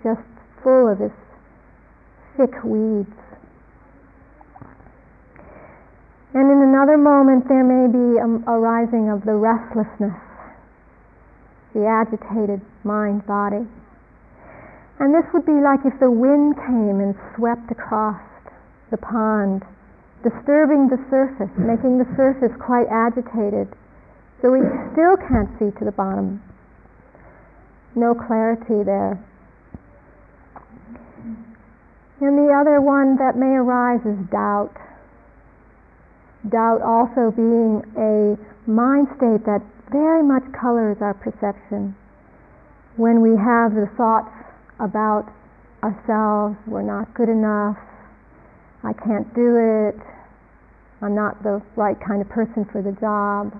just 0.03 0.21
full 0.63 0.87
of 0.87 0.99
this 0.99 1.15
thick 2.37 2.63
weeds. 2.63 3.30
And 6.33 6.47
in 6.47 6.63
another 6.63 6.97
moment, 6.97 7.47
there 7.47 7.63
may 7.63 7.91
be 7.91 8.15
a, 8.15 8.27
a 8.47 8.59
rising 8.59 9.11
of 9.11 9.25
the 9.25 9.35
restlessness, 9.35 10.15
the 11.75 11.83
agitated 11.83 12.61
mind 12.83 13.25
body. 13.27 13.67
And 14.99 15.13
this 15.13 15.27
would 15.33 15.45
be 15.45 15.59
like 15.59 15.83
if 15.83 15.99
the 15.99 16.11
wind 16.11 16.55
came 16.55 17.03
and 17.03 17.15
swept 17.35 17.71
across 17.71 18.21
the 18.91 18.97
pond, 18.97 19.63
disturbing 20.23 20.87
the 20.87 21.01
surface, 21.09 21.51
making 21.57 21.97
the 21.97 22.07
surface 22.15 22.55
quite 22.63 22.87
agitated. 22.87 23.67
So 24.41 24.51
we 24.51 24.61
still 24.93 25.17
can't 25.17 25.49
see 25.59 25.75
to 25.79 25.83
the 25.83 25.91
bottom. 25.91 26.41
No 27.95 28.15
clarity 28.15 28.83
there. 28.83 29.19
And 32.21 32.37
the 32.37 32.53
other 32.53 32.79
one 32.79 33.17
that 33.17 33.35
may 33.35 33.57
arise 33.57 34.05
is 34.05 34.17
doubt. 34.29 34.77
Doubt 36.49 36.81
also 36.81 37.29
being 37.31 37.83
a 37.97 38.37
mind 38.69 39.07
state 39.17 39.45
that 39.45 39.61
very 39.91 40.23
much 40.23 40.43
colors 40.59 40.97
our 41.01 41.13
perception. 41.13 41.95
When 42.95 43.21
we 43.21 43.37
have 43.37 43.75
the 43.75 43.89
thoughts 43.95 44.33
about 44.79 45.29
ourselves, 45.83 46.57
we're 46.65 46.81
not 46.81 47.13
good 47.13 47.29
enough, 47.29 47.77
I 48.83 48.93
can't 48.93 49.33
do 49.35 49.55
it, 49.89 50.01
I'm 51.01 51.15
not 51.15 51.41
the 51.43 51.61
right 51.75 51.97
kind 51.99 52.21
of 52.21 52.29
person 52.29 52.65
for 52.71 52.81
the 52.81 52.91
job, 52.99 53.53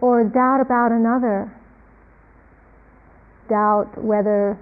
or 0.00 0.24
doubt 0.24 0.60
about 0.60 0.92
another, 0.92 1.52
doubt 3.48 3.96
whether 4.02 4.58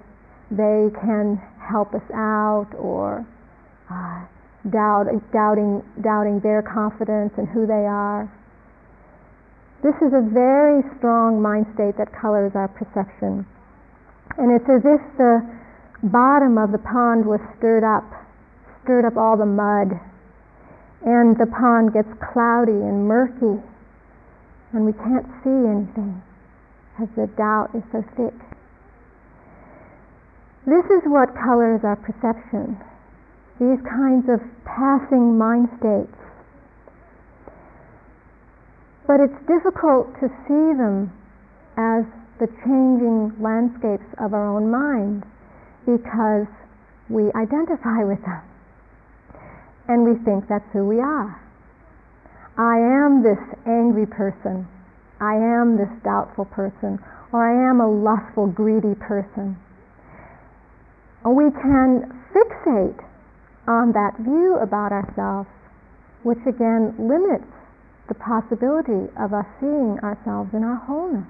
they 0.49 0.89
can 1.01 1.41
help 1.59 1.93
us 1.93 2.03
out, 2.13 2.67
or 2.77 3.25
uh, 3.89 4.25
doubt, 4.69 5.07
doubting, 5.33 5.81
doubting 6.01 6.39
their 6.41 6.61
confidence 6.61 7.33
and 7.37 7.47
who 7.49 7.65
they 7.65 7.85
are. 7.85 8.29
This 9.81 9.95
is 9.97 10.13
a 10.13 10.21
very 10.21 10.85
strong 10.97 11.41
mind 11.41 11.65
state 11.73 11.97
that 11.97 12.13
colors 12.13 12.51
our 12.53 12.67
perception. 12.67 13.45
And 14.37 14.53
it's 14.53 14.69
as 14.69 14.85
if 14.85 15.01
the 15.17 15.41
bottom 16.03 16.57
of 16.57 16.71
the 16.71 16.77
pond 16.77 17.25
was 17.25 17.41
stirred 17.57 17.83
up, 17.83 18.05
stirred 18.83 19.05
up 19.05 19.17
all 19.17 19.37
the 19.37 19.49
mud, 19.49 19.97
and 21.01 21.33
the 21.37 21.49
pond 21.49 21.93
gets 21.93 22.09
cloudy 22.31 22.77
and 22.77 23.09
murky, 23.09 23.57
and 24.73 24.85
we 24.85 24.93
can't 24.93 25.25
see 25.41 25.57
anything 25.65 26.21
as 27.01 27.09
the 27.17 27.25
doubt 27.33 27.73
is 27.73 27.81
so 27.91 28.05
thick. 28.15 28.37
This 30.69 30.85
is 30.93 31.01
what 31.09 31.33
colors 31.33 31.81
our 31.83 31.97
perception, 31.97 32.77
these 33.61 33.77
kinds 33.85 34.25
of 34.25 34.41
passing 34.65 35.37
mind 35.37 35.69
states. 35.77 36.17
But 39.05 39.21
it's 39.21 39.37
difficult 39.45 40.09
to 40.17 40.33
see 40.49 40.73
them 40.73 41.13
as 41.77 42.01
the 42.41 42.49
changing 42.65 43.37
landscapes 43.37 44.09
of 44.17 44.33
our 44.33 44.49
own 44.49 44.73
mind 44.73 45.21
because 45.85 46.49
we 47.05 47.29
identify 47.37 48.01
with 48.01 48.17
them 48.25 48.41
and 49.87 50.09
we 50.09 50.17
think 50.25 50.49
that's 50.49 50.65
who 50.73 50.89
we 50.89 50.97
are. 50.97 51.37
I 52.57 52.81
am 52.81 53.21
this 53.21 53.41
angry 53.69 54.07
person, 54.07 54.65
I 55.21 55.37
am 55.37 55.77
this 55.77 55.91
doubtful 56.03 56.45
person, 56.45 56.97
or 57.31 57.45
I 57.45 57.69
am 57.69 57.79
a 57.79 57.85
lustful, 57.85 58.47
greedy 58.47 58.97
person. 58.97 59.55
We 61.21 61.51
can 61.61 62.09
fixate 62.33 63.10
on 63.67 63.91
that 63.93 64.17
view 64.19 64.57
about 64.61 64.91
ourselves, 64.91 65.49
which 66.23 66.41
again 66.47 66.95
limits 66.97 67.49
the 68.07 68.15
possibility 68.15 69.07
of 69.17 69.33
us 69.33 69.45
seeing 69.59 69.97
ourselves 70.03 70.51
in 70.53 70.63
our 70.63 70.77
wholeness. 70.85 71.27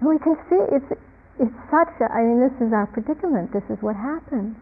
We 0.00 0.18
can 0.18 0.34
see 0.50 0.62
it's, 0.74 0.90
it's 1.38 1.58
such 1.70 1.92
a, 2.02 2.10
I 2.10 2.26
mean, 2.26 2.42
this 2.42 2.54
is 2.58 2.72
our 2.72 2.86
predicament, 2.90 3.52
this 3.52 3.64
is 3.70 3.78
what 3.82 3.94
happens 3.94 4.56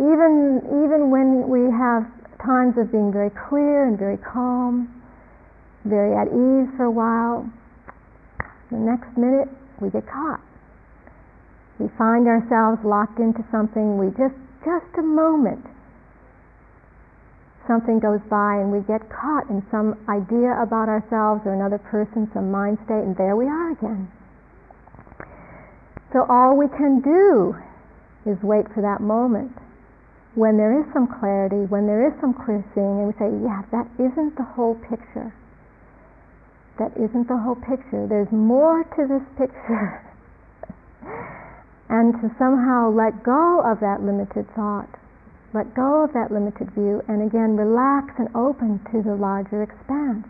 even 0.00 0.62
even 0.84 1.10
when 1.10 1.48
we 1.50 1.66
have 1.68 2.06
times 2.40 2.78
of 2.78 2.92
being 2.92 3.12
very 3.12 3.30
clear 3.48 3.84
and 3.84 3.98
very 3.98 4.16
calm, 4.16 4.88
very 5.84 6.16
at 6.16 6.28
ease 6.32 6.70
for 6.76 6.84
a 6.86 6.90
while, 6.90 7.44
the 8.70 8.78
next 8.78 9.10
minute 9.18 9.48
we 9.80 9.90
get 9.90 10.06
caught. 10.06 10.40
We 11.78 11.88
find 11.98 12.28
ourselves 12.28 12.80
locked 12.84 13.18
into 13.18 13.44
something. 13.50 13.98
We 13.98 14.08
just 14.16 14.36
just 14.64 14.90
a 14.98 15.02
moment. 15.02 15.64
Something 17.68 18.00
goes 18.00 18.20
by 18.28 18.58
and 18.58 18.72
we 18.72 18.80
get 18.88 19.06
caught 19.12 19.46
in 19.48 19.62
some 19.70 19.94
idea 20.08 20.58
about 20.58 20.88
ourselves 20.88 21.46
or 21.46 21.54
another 21.54 21.78
person, 21.78 22.28
some 22.34 22.50
mind 22.50 22.78
state, 22.84 23.04
and 23.04 23.16
there 23.16 23.36
we 23.36 23.46
are 23.46 23.72
again. 23.72 24.10
So 26.12 26.26
all 26.28 26.56
we 26.56 26.66
can 26.74 27.00
do 27.00 27.54
is 28.26 28.36
wait 28.42 28.66
for 28.74 28.82
that 28.82 29.00
moment 29.00 29.52
when 30.34 30.56
there 30.56 30.78
is 30.78 30.86
some 30.92 31.06
clarity, 31.06 31.66
when 31.70 31.86
there 31.86 32.06
is 32.06 32.14
some 32.20 32.34
clear 32.34 32.64
seeing, 32.74 33.02
and 33.02 33.06
we 33.06 33.14
say, 33.18 33.30
yeah, 33.42 33.62
that 33.70 33.86
isn't 33.98 34.36
the 34.36 34.46
whole 34.54 34.74
picture. 34.88 35.34
That 36.78 36.92
isn't 36.96 37.28
the 37.28 37.36
whole 37.36 37.56
picture. 37.56 38.06
There's 38.08 38.30
more 38.32 38.82
to 38.82 39.02
this 39.06 39.26
picture. 39.36 40.02
and 41.90 42.14
to 42.22 42.30
somehow 42.38 42.88
let 42.90 43.22
go 43.22 43.60
of 43.66 43.80
that 43.80 44.00
limited 44.00 44.46
thought, 44.54 44.88
let 45.52 45.74
go 45.74 46.04
of 46.04 46.12
that 46.14 46.30
limited 46.30 46.70
view, 46.70 47.02
and 47.08 47.20
again 47.20 47.56
relax 47.56 48.14
and 48.18 48.28
open 48.34 48.78
to 48.92 49.02
the 49.02 49.14
larger 49.14 49.62
expanse. 49.62 50.26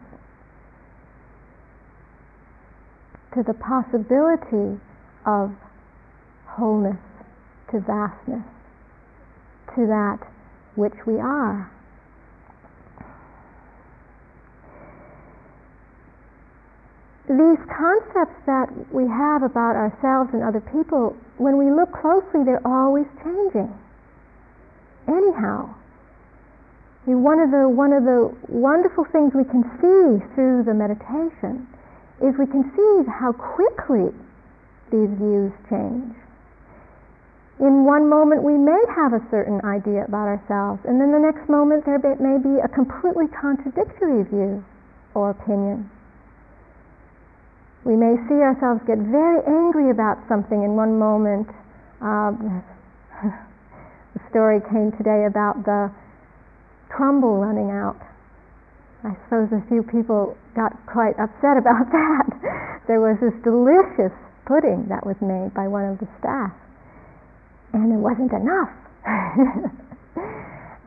To 3.34 3.44
the 3.44 3.54
possibility 3.54 4.80
of 5.26 5.52
wholeness, 6.48 6.98
to 7.70 7.78
vastness 7.80 8.42
to 9.74 9.86
that 9.86 10.18
which 10.74 10.94
we 11.06 11.14
are. 11.14 11.70
These 17.30 17.62
concepts 17.70 18.34
that 18.50 18.66
we 18.90 19.06
have 19.06 19.46
about 19.46 19.78
ourselves 19.78 20.34
and 20.34 20.42
other 20.42 20.58
people, 20.58 21.14
when 21.38 21.54
we 21.56 21.70
look 21.70 21.94
closely, 21.94 22.42
they're 22.42 22.66
always 22.66 23.06
changing. 23.22 23.70
Anyhow, 25.06 25.70
one 27.06 27.38
of 27.38 27.50
the 27.54 27.70
one 27.70 27.94
of 27.94 28.02
the 28.02 28.34
wonderful 28.50 29.06
things 29.14 29.30
we 29.34 29.46
can 29.46 29.62
see 29.78 30.26
through 30.34 30.66
the 30.66 30.74
meditation 30.74 31.66
is 32.18 32.34
we 32.34 32.46
can 32.50 32.66
see 32.74 33.06
how 33.06 33.30
quickly 33.32 34.10
these 34.90 35.10
views 35.14 35.54
change 35.70 36.14
in 37.60 37.84
one 37.84 38.08
moment 38.08 38.42
we 38.42 38.56
may 38.56 38.80
have 38.96 39.12
a 39.12 39.20
certain 39.30 39.60
idea 39.64 40.04
about 40.08 40.26
ourselves, 40.26 40.80
and 40.88 40.98
then 40.98 41.12
the 41.12 41.20
next 41.20 41.48
moment 41.48 41.84
there 41.84 42.00
may 42.16 42.40
be 42.40 42.56
a 42.58 42.68
completely 42.68 43.28
contradictory 43.28 44.24
view 44.24 44.64
or 45.14 45.30
opinion. 45.30 45.88
We 47.84 47.96
may 47.96 48.16
see 48.28 48.36
ourselves 48.44 48.84
get 48.86 48.98
very 48.98 49.40
angry 49.48 49.90
about 49.90 50.20
something 50.28 50.62
in 50.62 50.76
one 50.76 50.98
moment. 50.98 51.48
Um, 52.00 52.62
the 54.14 54.22
story 54.28 54.60
came 54.68 54.92
today 55.00 55.24
about 55.24 55.64
the 55.64 55.90
crumble 56.88 57.40
running 57.40 57.70
out. 57.70 57.96
I 59.02 59.16
suppose 59.24 59.48
a 59.56 59.64
few 59.68 59.82
people 59.82 60.36
got 60.54 60.76
quite 60.84 61.16
upset 61.16 61.56
about 61.56 61.88
that. 61.96 62.26
there 62.86 63.00
was 63.00 63.16
this 63.24 63.32
delicious 63.40 64.12
pudding 64.44 64.84
that 64.92 65.06
was 65.06 65.16
made 65.22 65.54
by 65.54 65.68
one 65.68 65.88
of 65.88 65.96
the 66.00 66.08
staff 66.20 66.52
and 67.72 67.92
it 67.92 68.02
wasn't 68.02 68.32
enough. 68.32 68.72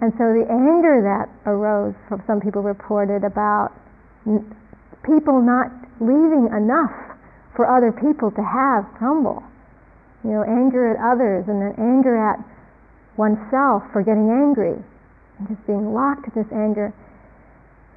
and 0.03 0.12
so 0.19 0.36
the 0.36 0.45
anger 0.51 1.01
that 1.01 1.32
arose 1.49 1.95
from 2.08 2.21
some 2.27 2.39
people 2.41 2.62
reported 2.62 3.23
about 3.23 3.71
people 5.03 5.41
not 5.41 5.71
leaving 5.99 6.49
enough 6.49 6.93
for 7.56 7.69
other 7.69 7.91
people 7.91 8.32
to 8.32 8.43
have 8.43 8.86
crumble. 8.97 9.43
You 10.23 10.32
know, 10.32 10.43
anger 10.47 10.89
at 10.89 10.97
others 10.97 11.45
and 11.47 11.62
then 11.62 11.75
anger 11.77 12.15
at 12.15 12.39
oneself 13.17 13.84
for 13.91 14.01
getting 14.01 14.32
angry 14.32 14.79
and 15.38 15.43
just 15.47 15.62
being 15.67 15.93
locked 15.93 16.25
in 16.27 16.34
this 16.34 16.51
anger. 16.53 16.93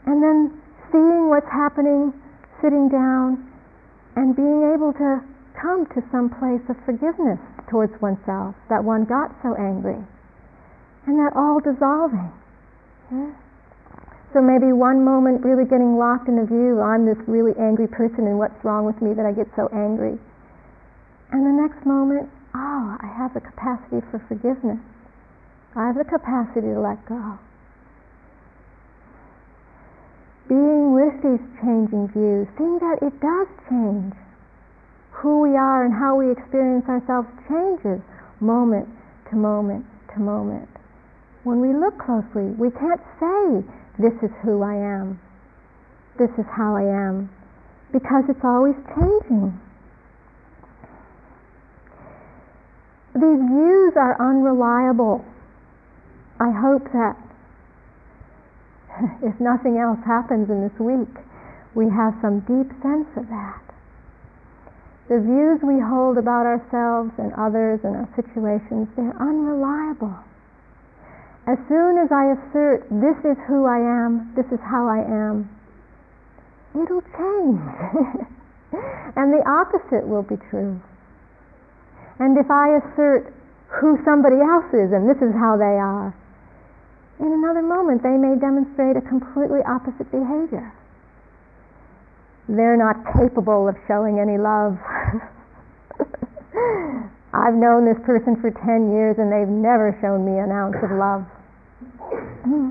And 0.07 0.23
then 0.23 0.61
seeing 0.93 1.31
what's 1.31 1.49
happening, 1.51 2.13
sitting 2.63 2.89
down, 2.89 3.47
and 4.17 4.35
being 4.35 4.75
able 4.75 4.93
to 4.95 5.23
come 5.61 5.87
to 5.95 6.03
some 6.11 6.29
place 6.29 6.63
of 6.69 6.77
forgiveness 6.85 7.41
towards 7.71 7.93
oneself, 8.01 8.55
that 8.69 8.83
one 8.85 9.05
got 9.05 9.33
so 9.43 9.55
angry, 9.57 9.99
and 11.07 11.19
that 11.19 11.33
all 11.35 11.61
dissolving. 11.61 12.33
Yeah? 13.13 13.33
So 14.33 14.43
maybe 14.43 14.73
one 14.73 15.05
moment 15.05 15.45
really 15.45 15.65
getting 15.65 15.97
locked 15.97 16.29
in 16.29 16.39
a 16.39 16.47
view, 16.47 16.81
I'm 16.81 17.07
this 17.07 17.19
really 17.27 17.55
angry 17.59 17.89
person 17.89 18.27
and 18.27 18.39
what's 18.39 18.59
wrong 18.65 18.85
with 18.85 19.01
me 19.01 19.15
that 19.15 19.25
I 19.25 19.33
get 19.33 19.47
so 19.57 19.69
angry. 19.73 20.19
And 21.33 21.47
the 21.47 21.57
next 21.57 21.87
moment, 21.87 22.29
oh, 22.55 22.97
I 23.01 23.07
have 23.07 23.35
the 23.35 23.41
capacity 23.41 24.05
for 24.11 24.23
forgiveness. 24.29 24.79
I 25.75 25.87
have 25.89 25.97
the 25.97 26.05
capacity 26.05 26.73
to 26.73 26.81
let 26.81 27.01
go. 27.07 27.39
Being 30.49 30.95
with 30.95 31.17
these 31.27 31.43
changing 31.61 32.09
views, 32.15 32.47
seeing 32.57 32.79
that 32.79 33.03
it 33.03 33.15
does 33.19 33.49
change 33.69 34.15
who 35.11 35.41
we 35.41 35.57
are 35.57 35.85
and 35.85 35.95
how 35.95 36.15
we 36.17 36.31
experience 36.31 36.85
ourselves 36.89 37.29
changes 37.49 38.01
moment 38.41 38.89
to 39.31 39.37
moment 39.37 39.85
to 40.15 40.21
moment. 40.21 40.69
When 41.43 41.61
we 41.61 41.73
look 41.73 41.99
closely, 41.99 42.53
we 42.55 42.71
can't 42.71 43.01
say, 43.19 43.65
This 43.99 44.13
is 44.23 44.31
who 44.43 44.63
I 44.63 44.75
am, 44.75 45.21
this 46.19 46.31
is 46.39 46.45
how 46.53 46.77
I 46.77 46.85
am, 46.85 47.31
because 47.93 48.25
it's 48.29 48.45
always 48.45 48.77
changing. 48.93 49.59
These 53.15 53.41
views 53.49 53.93
are 53.97 54.21
unreliable. 54.21 55.25
I 56.39 56.53
hope 56.53 56.85
that 56.93 57.17
if 59.23 59.41
nothing 59.41 59.79
else 59.81 60.01
happens 60.05 60.51
in 60.51 60.61
this 60.61 60.79
week, 60.79 61.17
we 61.75 61.89
have 61.89 62.13
some 62.21 62.41
deep 62.45 62.69
sense 62.83 63.09
of 63.17 63.29
that 63.29 63.67
the 65.09 65.23
views 65.23 65.63
we 65.63 65.79
hold 65.79 66.19
about 66.19 66.47
ourselves 66.47 67.15
and 67.19 67.31
others 67.39 67.79
and 67.85 67.95
our 67.95 68.11
situations, 68.19 68.89
they're 68.97 69.15
unreliable. 69.23 70.19
As 71.47 71.59
soon 71.69 71.99
as 72.03 72.11
I 72.11 72.35
assert, 72.35 72.87
this 72.91 73.19
is 73.23 73.39
who 73.47 73.67
I 73.67 73.79
am, 73.79 74.35
this 74.35 74.47
is 74.51 74.59
how 74.67 74.91
I 74.91 74.99
am, 74.99 75.49
it'll 76.75 77.07
change. 77.15 77.63
and 79.17 79.31
the 79.31 79.43
opposite 79.47 80.07
will 80.07 80.27
be 80.27 80.37
true. 80.51 80.81
And 82.19 82.37
if 82.37 82.51
I 82.51 82.83
assert 82.83 83.33
who 83.81 83.99
somebody 84.05 84.43
else 84.43 84.71
is 84.75 84.91
and 84.91 85.07
this 85.07 85.23
is 85.23 85.35
how 85.39 85.55
they 85.57 85.79
are, 85.79 86.11
in 87.21 87.31
another 87.31 87.63
moment 87.63 88.03
they 88.03 88.19
may 88.19 88.35
demonstrate 88.35 88.97
a 88.97 89.05
completely 89.07 89.61
opposite 89.65 90.11
behavior 90.11 90.73
they're 92.49 92.77
not 92.77 93.03
capable 93.19 93.69
of 93.69 93.75
showing 93.89 94.19
any 94.23 94.39
love. 94.39 94.79
I've 97.35 97.59
known 97.59 97.85
this 97.85 97.99
person 98.07 98.39
for 98.41 98.51
10 98.51 98.95
years 98.95 99.19
and 99.19 99.31
they've 99.33 99.51
never 99.51 99.99
shown 100.01 100.25
me 100.25 100.39
an 100.39 100.55
ounce 100.55 100.79
of 100.79 100.91
love. 100.95 101.27
Mm-hmm. 102.47 102.71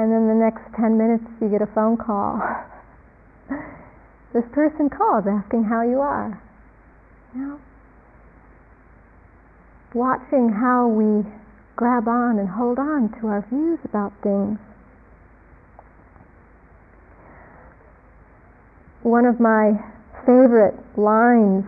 And 0.00 0.12
then 0.12 0.28
the 0.28 0.38
next 0.38 0.62
10 0.78 0.96
minutes 0.96 1.24
you 1.42 1.48
get 1.50 1.62
a 1.62 1.70
phone 1.74 1.96
call. 1.96 2.38
this 4.32 4.44
person 4.52 4.88
calls 4.88 5.24
asking 5.26 5.64
how 5.64 5.82
you 5.82 5.98
are. 5.98 6.40
You 7.34 7.40
know? 7.40 7.60
Watching 9.94 10.54
how 10.54 10.86
we 10.86 11.26
grab 11.74 12.06
on 12.06 12.38
and 12.38 12.48
hold 12.48 12.78
on 12.78 13.10
to 13.20 13.26
our 13.26 13.44
views 13.50 13.80
about 13.84 14.12
things. 14.22 14.58
One 19.02 19.26
of 19.26 19.40
my 19.40 19.74
favorite 20.22 20.78
lines 20.96 21.64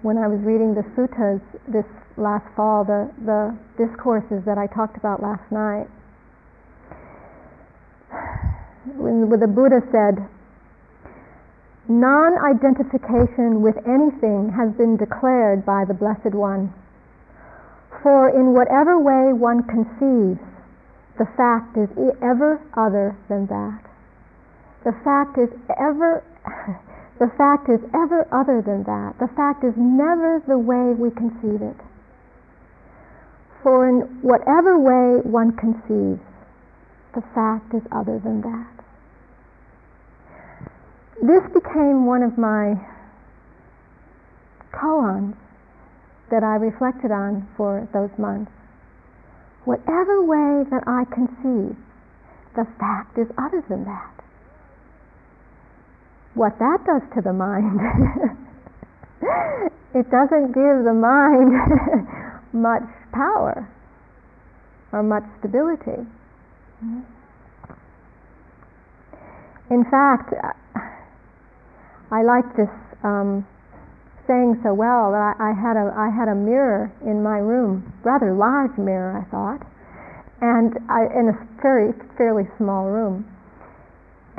when 0.00 0.16
I 0.16 0.28
was 0.28 0.40
reading 0.40 0.72
the 0.72 0.86
suttas 0.96 1.42
this 1.68 1.84
last 2.16 2.46
fall, 2.56 2.84
the, 2.84 3.10
the 3.24 3.56
discourses 3.78 4.44
that 4.46 4.58
I 4.58 4.66
talked 4.66 4.96
about 4.96 5.22
last 5.22 5.44
night, 5.50 5.86
when, 8.96 9.28
when 9.30 9.40
the 9.40 9.50
Buddha 9.50 9.80
said, 9.92 10.26
non 11.88 12.38
identification 12.38 13.62
with 13.62 13.76
anything 13.86 14.54
has 14.54 14.74
been 14.76 14.96
declared 14.96 15.66
by 15.66 15.84
the 15.84 15.94
Blessed 15.94 16.34
One. 16.34 16.72
For 18.02 18.30
in 18.30 18.54
whatever 18.54 18.98
way 18.98 19.32
one 19.32 19.62
conceives, 19.66 20.40
the 21.18 21.28
fact 21.36 21.76
is 21.76 21.90
ever 22.22 22.62
other 22.76 23.16
than 23.28 23.46
that. 23.46 23.82
The 24.84 24.96
fact 25.04 25.36
is 25.36 25.50
ever 25.76 26.24
The 27.20 27.28
fact 27.36 27.68
is 27.68 27.80
ever 27.92 28.26
other 28.32 28.62
than 28.64 28.82
that. 28.84 29.18
The 29.20 29.28
fact 29.36 29.62
is 29.62 29.74
never 29.76 30.40
the 30.48 30.56
way 30.56 30.96
we 30.96 31.10
conceive 31.10 31.60
it. 31.60 31.76
For 33.62 33.88
in 33.88 34.00
whatever 34.22 34.78
way 34.78 35.20
one 35.22 35.56
conceives, 35.56 36.20
the 37.14 37.22
fact 37.34 37.74
is 37.74 37.82
other 37.92 38.18
than 38.18 38.40
that. 38.42 38.66
This 41.20 41.44
became 41.52 42.06
one 42.06 42.22
of 42.22 42.38
my 42.38 42.74
koans 44.72 45.36
that 46.30 46.42
I 46.42 46.56
reflected 46.56 47.10
on 47.10 47.46
for 47.56 47.86
those 47.92 48.10
months. 48.18 48.52
Whatever 49.64 50.24
way 50.24 50.64
that 50.70 50.84
I 50.86 51.04
conceive, 51.12 51.76
the 52.56 52.66
fact 52.78 53.18
is 53.18 53.26
other 53.36 53.62
than 53.68 53.84
that 53.84 54.20
what 56.34 56.58
that 56.58 56.78
does 56.86 57.02
to 57.14 57.22
the 57.22 57.32
mind. 57.32 57.80
it 59.94 60.10
doesn't 60.10 60.54
give 60.54 60.84
the 60.86 60.94
mind 60.94 61.52
much 62.52 62.86
power 63.12 63.68
or 64.92 65.02
much 65.02 65.24
stability. 65.38 66.06
In 69.70 69.84
fact, 69.84 70.34
I 72.10 72.22
like 72.22 72.56
this 72.56 72.70
um, 73.04 73.46
saying 74.26 74.60
so 74.62 74.74
well 74.74 75.12
that 75.12 75.36
I, 75.38 75.50
I, 75.50 75.52
had 75.54 75.76
a 75.76 75.94
I 75.94 76.10
had 76.10 76.28
a 76.28 76.34
mirror 76.34 76.90
in 77.06 77.22
my 77.22 77.38
room, 77.38 77.92
rather 78.02 78.34
large 78.34 78.76
mirror, 78.78 79.14
I 79.18 79.24
thought, 79.30 79.62
and 80.40 80.74
I, 80.90 81.06
in 81.14 81.28
a 81.30 81.62
very 81.62 81.92
fairly 82.16 82.48
small 82.58 82.86
room 82.86 83.26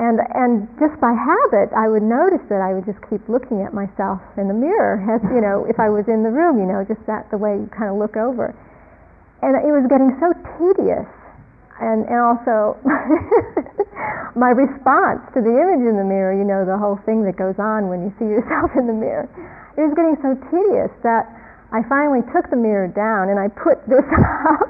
and 0.02 0.18
and 0.34 0.66
just 0.82 0.98
by 0.98 1.14
habit 1.14 1.70
I 1.70 1.86
would 1.86 2.02
notice 2.02 2.42
that 2.50 2.58
I 2.58 2.74
would 2.74 2.82
just 2.82 2.98
keep 3.06 3.22
looking 3.30 3.62
at 3.62 3.70
myself 3.70 4.18
in 4.34 4.50
the 4.50 4.58
mirror 4.58 4.98
as 5.14 5.22
you 5.30 5.38
know 5.38 5.62
if 5.70 5.78
I 5.78 5.86
was 5.86 6.10
in 6.10 6.26
the 6.26 6.34
room 6.34 6.58
you 6.58 6.66
know 6.66 6.82
just 6.82 7.06
that 7.06 7.30
the 7.30 7.38
way 7.38 7.54
you 7.54 7.70
kind 7.70 7.94
of 7.94 8.02
look 8.02 8.18
over. 8.18 8.50
And 9.42 9.58
it 9.58 9.74
was 9.74 9.86
getting 9.90 10.14
so 10.22 10.30
tedious. 10.58 11.06
And 11.78 12.06
and 12.06 12.18
also 12.18 12.78
my 14.38 14.50
response 14.50 15.22
to 15.34 15.42
the 15.42 15.54
image 15.54 15.86
in 15.86 15.94
the 15.94 16.06
mirror 16.06 16.34
you 16.34 16.46
know 16.46 16.66
the 16.66 16.78
whole 16.78 16.98
thing 17.06 17.22
that 17.30 17.38
goes 17.38 17.58
on 17.62 17.86
when 17.86 18.02
you 18.02 18.10
see 18.18 18.26
yourself 18.34 18.74
in 18.74 18.90
the 18.90 18.94
mirror 18.94 19.30
it 19.78 19.86
was 19.86 19.94
getting 19.94 20.18
so 20.20 20.34
tedious 20.50 20.90
that 21.06 21.30
I 21.72 21.80
finally 21.88 22.20
took 22.36 22.50
the 22.50 22.60
mirror 22.60 22.90
down 22.92 23.32
and 23.32 23.40
I 23.40 23.48
put 23.48 23.80
this 23.88 24.04
up. 24.04 24.68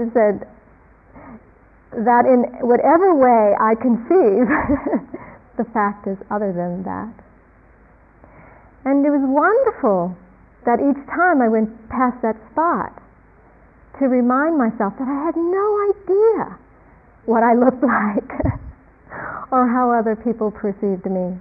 And 0.00 0.08
said 0.16 0.48
that 1.92 2.24
in 2.26 2.46
whatever 2.62 3.14
way 3.14 3.54
I 3.58 3.74
conceive, 3.74 4.46
the 5.58 5.66
fact 5.74 6.06
is 6.06 6.16
other 6.30 6.52
than 6.52 6.82
that. 6.84 7.12
And 8.84 9.04
it 9.04 9.10
was 9.10 9.26
wonderful 9.26 10.16
that 10.64 10.78
each 10.80 11.02
time 11.10 11.42
I 11.42 11.48
went 11.48 11.68
past 11.88 12.22
that 12.22 12.38
spot 12.52 12.94
to 13.98 14.08
remind 14.08 14.56
myself 14.56 14.94
that 14.98 15.08
I 15.08 15.18
had 15.26 15.36
no 15.36 15.66
idea 15.90 16.56
what 17.26 17.42
I 17.42 17.54
looked 17.54 17.82
like 17.98 18.32
or 19.50 19.66
how 19.66 19.90
other 19.90 20.16
people 20.16 20.50
perceived 20.50 21.04
me. 21.04 21.36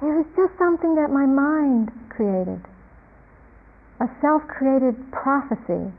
It 0.00 0.08
was 0.08 0.26
just 0.36 0.56
something 0.56 0.94
that 0.94 1.10
my 1.10 1.26
mind 1.26 1.92
created, 2.08 2.62
a 4.00 4.08
self 4.22 4.46
created 4.48 4.96
prophecy 5.12 5.92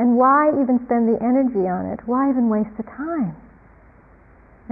and 0.00 0.16
why 0.16 0.48
even 0.48 0.80
spend 0.88 1.12
the 1.12 1.20
energy 1.20 1.68
on 1.68 1.84
it? 1.92 2.00
Why 2.08 2.32
even 2.32 2.48
waste 2.48 2.72
the 2.80 2.88
time? 2.88 3.36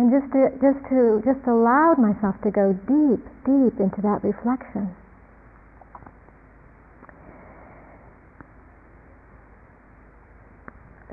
And 0.00 0.08
just 0.08 0.32
to, 0.32 0.48
just 0.56 0.80
to 0.88 1.20
just 1.20 1.44
allowed 1.44 2.00
myself 2.00 2.32
to 2.48 2.50
go 2.50 2.72
deep, 2.88 3.20
deep 3.44 3.76
into 3.76 4.00
that 4.08 4.24
reflection. 4.24 4.88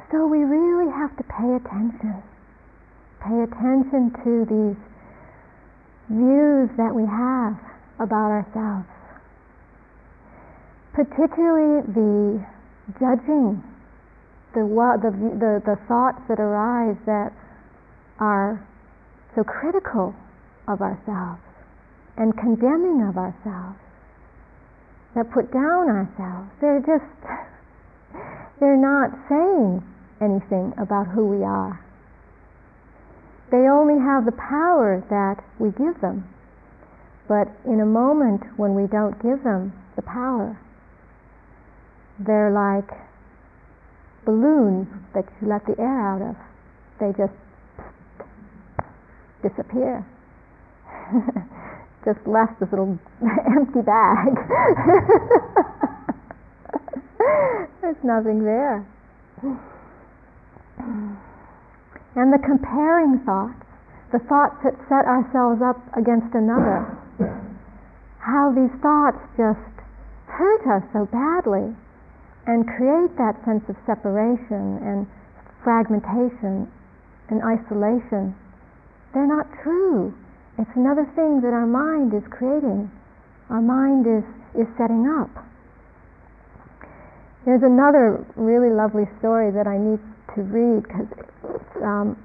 So 0.08 0.24
we 0.32 0.48
really 0.48 0.88
have 0.96 1.12
to 1.20 1.24
pay 1.28 1.52
attention. 1.60 2.24
Pay 3.20 3.36
attention 3.44 4.16
to 4.24 4.32
these 4.48 4.80
views 6.08 6.72
that 6.80 6.96
we 6.96 7.04
have 7.04 7.60
about 8.00 8.32
ourselves. 8.32 8.88
Particularly 10.96 11.84
the 11.92 12.40
judging 12.96 13.75
the, 14.56 14.64
the, 15.04 15.12
the, 15.12 15.54
the 15.66 15.78
thoughts 15.88 16.24
that 16.28 16.40
arise 16.40 16.98
that 17.06 17.32
are 18.20 18.66
so 19.36 19.44
critical 19.44 20.16
of 20.68 20.82
ourselves 20.82 21.44
and 22.18 22.32
condemning 22.38 23.06
of 23.08 23.18
ourselves, 23.18 23.76
that 25.16 25.32
put 25.32 25.52
down 25.52 25.88
ourselves. 25.88 26.50
They're 26.60 26.80
just, 26.80 27.08
they're 28.60 28.80
not 28.80 29.12
saying 29.28 29.84
anything 30.22 30.74
about 30.80 31.08
who 31.08 31.28
we 31.28 31.44
are. 31.44 31.80
They 33.52 33.68
only 33.70 34.00
have 34.00 34.26
the 34.26 34.36
power 34.36 35.04
that 35.10 35.44
we 35.60 35.72
give 35.72 36.00
them. 36.02 36.28
But 37.28 37.48
in 37.66 37.80
a 37.80 37.86
moment 37.86 38.44
when 38.58 38.76
we 38.76 38.88
don't 38.88 39.16
give 39.22 39.44
them 39.44 39.74
the 39.96 40.02
power, 40.02 40.60
they're 42.20 42.52
like 42.52 42.90
balloons 44.26 44.88
that 45.14 45.26
you 45.42 45.48
let 45.48 45.66
the 45.66 45.80
air 45.80 46.02
out 46.02 46.22
of, 46.22 46.36
they 47.00 47.14
just 47.18 47.34
disappear. 49.42 50.06
just 52.06 52.20
left 52.26 52.60
this 52.60 52.70
little 52.72 52.98
empty 53.56 53.82
bag. 53.82 54.36
There's 57.82 58.04
nothing 58.04 58.44
there. 58.44 58.86
And 62.16 62.32
the 62.32 62.40
comparing 62.40 63.20
thoughts, 63.26 63.66
the 64.12 64.20
thoughts 64.20 64.56
that 64.64 64.76
set 64.88 65.06
ourselves 65.06 65.62
up 65.62 65.82
against 65.98 66.34
another, 66.34 66.86
how 68.20 68.54
these 68.56 68.72
thoughts 68.82 69.20
just 69.38 69.60
hurt 70.28 70.66
us 70.66 70.84
so 70.94 71.06
badly 71.12 71.76
and 72.48 72.66
create 72.66 73.18
that 73.18 73.38
sense 73.46 73.66
of 73.70 73.76
separation 73.86 74.78
and 74.86 75.08
fragmentation 75.64 76.70
and 77.30 77.42
isolation, 77.42 78.38
they're 79.14 79.28
not 79.28 79.50
true. 79.64 80.14
It's 80.58 80.72
another 80.76 81.10
thing 81.18 81.42
that 81.42 81.52
our 81.52 81.66
mind 81.66 82.14
is 82.14 82.24
creating. 82.30 82.92
Our 83.50 83.62
mind 83.62 84.06
is, 84.06 84.24
is 84.54 84.68
setting 84.78 85.10
up. 85.10 85.30
There's 87.46 87.62
another 87.62 88.26
really 88.36 88.74
lovely 88.74 89.06
story 89.20 89.52
that 89.52 89.68
I 89.68 89.78
need 89.78 90.02
to 90.34 90.42
read 90.42 90.82
because 90.82 91.10
um, 91.82 92.18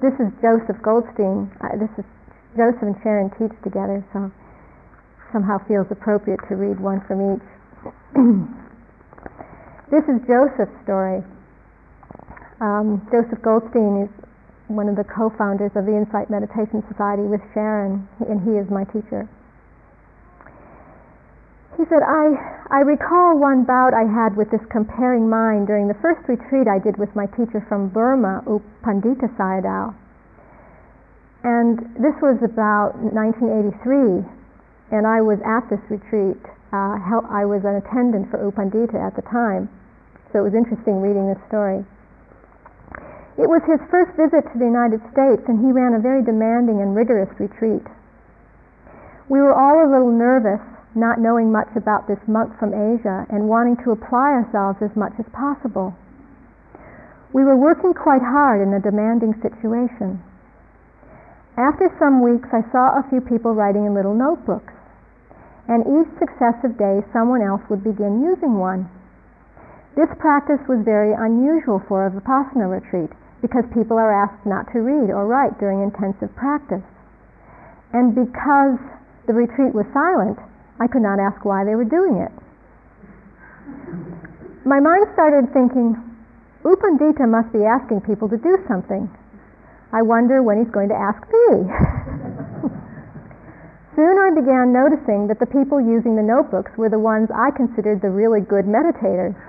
this 0.00 0.12
is 0.20 0.32
Joseph 0.40 0.80
Goldstein. 0.80 1.52
Uh, 1.60 1.76
this 1.76 1.92
is 2.00 2.04
Joseph 2.56 2.80
and 2.80 2.96
Sharon 3.02 3.28
teach 3.36 3.52
together, 3.60 4.00
so 4.12 4.32
somehow 5.32 5.60
feels 5.68 5.86
appropriate 5.90 6.40
to 6.48 6.56
read 6.56 6.80
one 6.80 7.04
from 7.04 7.36
each. 7.36 7.44
this 9.92 10.04
is 10.08 10.24
Joseph's 10.24 10.72
story. 10.88 11.20
Um, 12.64 13.04
Joseph 13.12 13.44
Goldstein 13.44 14.08
is 14.08 14.12
one 14.72 14.88
of 14.88 14.96
the 14.96 15.04
co-founders 15.04 15.76
of 15.76 15.84
the 15.84 15.92
Insight 15.92 16.32
Meditation 16.32 16.80
Society 16.88 17.28
with 17.28 17.44
Sharon, 17.52 18.08
and 18.24 18.40
he 18.40 18.56
is 18.56 18.72
my 18.72 18.88
teacher. 18.88 19.28
he 21.76 21.84
said, 21.92 22.00
I, 22.00 22.32
I 22.72 22.88
recall 22.88 23.36
one 23.36 23.68
bout 23.68 23.92
I 23.92 24.08
had 24.08 24.32
with 24.32 24.48
this 24.48 24.64
comparing 24.72 25.28
mind 25.28 25.68
during 25.68 25.84
the 25.84 26.00
first 26.00 26.24
retreat 26.24 26.64
I 26.64 26.80
did 26.80 26.96
with 26.96 27.12
my 27.12 27.28
teacher 27.36 27.60
from 27.68 27.92
Burma, 27.92 28.40
U 28.48 28.64
Pandita 28.80 29.28
Sayadaw. 29.36 29.92
And 31.44 31.84
this 32.00 32.16
was 32.24 32.40
about 32.40 32.96
1983, 32.96 34.24
and 34.96 35.04
I 35.04 35.20
was 35.20 35.36
at 35.44 35.68
this 35.68 35.84
retreat. 35.92 36.40
Uh, 36.76 37.24
I 37.32 37.48
was 37.48 37.64
an 37.64 37.80
attendant 37.80 38.28
for 38.28 38.36
U 38.44 38.52
Pandita 38.52 39.00
at 39.00 39.16
the 39.16 39.24
time, 39.32 39.72
so 40.28 40.44
it 40.44 40.44
was 40.44 40.52
interesting 40.52 41.00
reading 41.00 41.24
this 41.24 41.40
story. 41.48 41.80
It 43.40 43.48
was 43.48 43.64
his 43.64 43.80
first 43.88 44.12
visit 44.12 44.44
to 44.52 44.56
the 44.60 44.68
United 44.68 45.00
States, 45.08 45.40
and 45.48 45.64
he 45.64 45.72
ran 45.72 45.96
a 45.96 46.04
very 46.04 46.20
demanding 46.20 46.84
and 46.84 46.92
rigorous 46.92 47.32
retreat. 47.40 47.80
We 49.32 49.40
were 49.40 49.56
all 49.56 49.80
a 49.80 49.88
little 49.88 50.12
nervous 50.12 50.60
not 50.92 51.16
knowing 51.16 51.48
much 51.48 51.72
about 51.80 52.08
this 52.08 52.20
monk 52.28 52.52
from 52.60 52.76
Asia 52.76 53.24
and 53.32 53.48
wanting 53.48 53.80
to 53.84 53.96
apply 53.96 54.36
ourselves 54.36 54.76
as 54.84 54.92
much 54.96 55.16
as 55.16 55.24
possible. 55.32 55.96
We 57.32 57.40
were 57.40 57.56
working 57.56 57.96
quite 57.96 58.24
hard 58.24 58.60
in 58.60 58.76
a 58.76 58.84
demanding 58.84 59.32
situation. 59.40 60.20
After 61.56 61.88
some 61.96 62.20
weeks, 62.20 62.52
I 62.52 62.60
saw 62.68 63.00
a 63.00 63.06
few 63.08 63.24
people 63.24 63.56
writing 63.56 63.88
in 63.88 63.96
little 63.96 64.16
notebooks, 64.16 64.75
and 65.68 65.82
each 65.82 66.10
successive 66.18 66.78
day, 66.78 67.02
someone 67.12 67.42
else 67.42 67.62
would 67.68 67.82
begin 67.82 68.22
using 68.22 68.58
one. 68.58 68.86
This 69.96 70.10
practice 70.20 70.60
was 70.68 70.84
very 70.84 71.10
unusual 71.16 71.82
for 71.88 72.06
a 72.06 72.10
Vipassana 72.10 72.70
retreat 72.70 73.10
because 73.42 73.64
people 73.74 73.98
are 73.98 74.12
asked 74.12 74.44
not 74.46 74.70
to 74.72 74.84
read 74.84 75.10
or 75.10 75.26
write 75.26 75.58
during 75.58 75.82
intensive 75.82 76.30
practice. 76.36 76.84
And 77.92 78.14
because 78.14 78.78
the 79.26 79.34
retreat 79.34 79.74
was 79.74 79.86
silent, 79.90 80.38
I 80.78 80.86
could 80.86 81.02
not 81.02 81.18
ask 81.18 81.44
why 81.44 81.64
they 81.64 81.74
were 81.74 81.88
doing 81.88 82.20
it. 82.20 82.32
My 84.66 84.78
mind 84.78 85.06
started 85.14 85.50
thinking, 85.54 85.96
U 86.64 86.76
Pandita 86.76 87.26
must 87.26 87.52
be 87.52 87.64
asking 87.64 88.02
people 88.02 88.28
to 88.28 88.36
do 88.36 88.58
something. 88.68 89.08
I 89.92 90.02
wonder 90.02 90.42
when 90.42 90.58
he's 90.58 90.72
going 90.74 90.90
to 90.90 90.98
ask 90.98 91.22
me. 91.24 91.70
Soon 93.96 94.20
I 94.20 94.28
began 94.28 94.76
noticing 94.76 95.24
that 95.32 95.40
the 95.40 95.48
people 95.48 95.80
using 95.80 96.20
the 96.20 96.22
notebooks 96.22 96.68
were 96.76 96.92
the 96.92 97.00
ones 97.00 97.32
I 97.32 97.48
considered 97.56 98.04
the 98.04 98.12
really 98.12 98.44
good 98.44 98.68
meditators. 98.68 99.32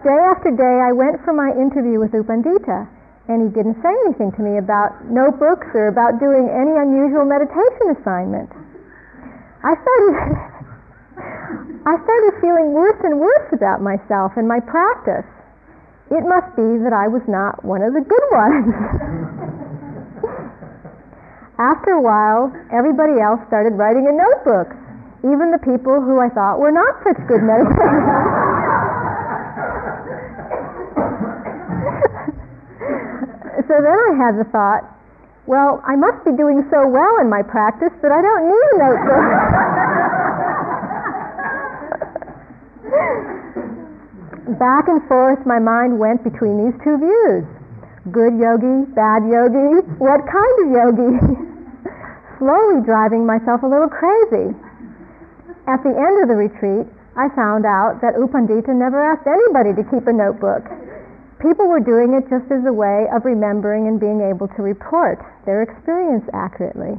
day 0.00 0.20
after 0.32 0.56
day, 0.56 0.76
I 0.80 0.96
went 0.96 1.20
for 1.20 1.36
my 1.36 1.52
interview 1.52 2.00
with 2.00 2.16
U 2.16 2.24
Pandita, 2.24 2.88
and 3.28 3.44
he 3.44 3.52
didn't 3.52 3.76
say 3.84 3.92
anything 4.08 4.32
to 4.32 4.42
me 4.42 4.56
about 4.56 5.04
notebooks 5.12 5.68
or 5.76 5.92
about 5.92 6.16
doing 6.16 6.48
any 6.48 6.72
unusual 6.80 7.28
meditation 7.28 7.92
assignment. 7.92 8.48
I 9.60 9.76
started 9.76 10.16
I 11.84 11.94
started 12.00 12.32
feeling 12.40 12.72
worse 12.72 13.04
and 13.04 13.20
worse 13.20 13.52
about 13.52 13.84
myself 13.84 14.32
and 14.40 14.48
my 14.48 14.64
practice. 14.64 15.28
It 16.08 16.24
must 16.24 16.56
be 16.56 16.80
that 16.88 16.96
I 16.96 17.04
was 17.12 17.22
not 17.28 17.60
one 17.68 17.84
of 17.84 17.92
the 17.92 18.00
good 18.00 18.26
ones. 18.32 19.35
After 21.56 21.96
a 21.96 22.02
while, 22.04 22.52
everybody 22.68 23.16
else 23.16 23.40
started 23.48 23.80
writing 23.80 24.04
in 24.04 24.20
notebooks, 24.20 24.76
even 25.24 25.48
the 25.48 25.62
people 25.64 26.04
who 26.04 26.20
I 26.20 26.28
thought 26.28 26.60
were 26.60 26.70
not 26.70 27.00
such 27.00 27.16
good 27.24 27.40
meditators. 27.48 28.12
so 33.64 33.72
then 33.80 33.96
I 33.96 34.12
had 34.20 34.36
the 34.36 34.44
thought, 34.52 34.84
well, 35.48 35.80
I 35.88 35.96
must 35.96 36.20
be 36.28 36.36
doing 36.36 36.60
so 36.68 36.86
well 36.86 37.24
in 37.24 37.30
my 37.32 37.40
practice 37.40 37.92
that 38.04 38.12
I 38.12 38.20
don't 38.20 38.52
need 38.52 38.68
a 38.76 38.76
notebook. 38.76 39.24
Back 44.60 44.88
and 44.88 45.00
forth, 45.08 45.40
my 45.46 45.58
mind 45.58 45.98
went 45.98 46.22
between 46.22 46.68
these 46.68 46.76
two 46.84 46.98
views 46.98 47.55
good 48.12 48.38
yogi, 48.38 48.86
bad 48.94 49.26
yogi, 49.26 49.82
what 49.98 50.22
kind 50.26 50.54
of 50.62 50.66
yogi? 50.70 51.12
Slowly 52.38 52.84
driving 52.84 53.26
myself 53.26 53.62
a 53.62 53.68
little 53.68 53.88
crazy. 53.88 54.52
At 55.66 55.82
the 55.82 55.94
end 55.94 56.22
of 56.22 56.28
the 56.28 56.38
retreat, 56.38 56.86
I 57.16 57.32
found 57.34 57.64
out 57.64 58.00
that 58.04 58.14
U 58.20 58.28
Pandita 58.28 58.70
never 58.76 59.00
asked 59.02 59.26
anybody 59.26 59.72
to 59.74 59.82
keep 59.90 60.06
a 60.06 60.12
notebook 60.12 60.68
people 61.40 61.68
were 61.68 61.80
doing 61.80 62.14
it 62.14 62.28
just 62.28 62.50
as 62.50 62.64
a 62.66 62.72
way 62.72 63.06
of 63.14 63.24
remembering 63.24 63.86
and 63.86 64.00
being 64.00 64.20
able 64.20 64.48
to 64.48 64.62
report 64.62 65.20
their 65.44 65.62
experience 65.62 66.24
accurately. 66.32 66.98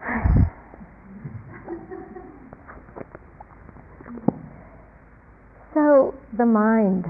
So, 5.72 6.16
the 6.36 6.46
mind, 6.46 7.04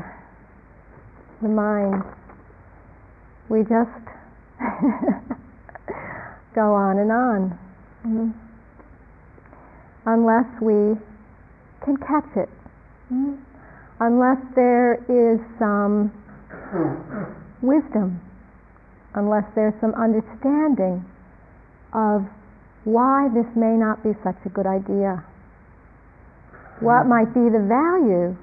the 1.42 1.48
mind, 1.48 2.02
we 3.48 3.60
just 3.62 4.04
go 6.54 6.74
on 6.74 6.98
and 6.98 7.10
on. 7.10 7.58
Mm-hmm. 8.06 8.30
Unless 10.06 10.60
we 10.60 10.96
can 11.84 11.96
catch 11.96 12.36
it. 12.36 12.48
Mm-hmm 13.12 13.50
unless 14.00 14.40
there 14.56 14.96
is 15.12 15.38
some 15.60 16.10
wisdom, 17.62 18.20
unless 19.14 19.44
there's 19.54 19.76
some 19.80 19.92
understanding 19.94 21.04
of 21.92 22.24
why 22.84 23.28
this 23.36 23.46
may 23.54 23.76
not 23.76 24.02
be 24.02 24.10
such 24.24 24.40
a 24.46 24.48
good 24.48 24.66
idea. 24.66 25.22
What 26.80 27.04
might 27.04 27.28
be 27.36 27.44
the 27.52 27.60
value? 27.60 28.36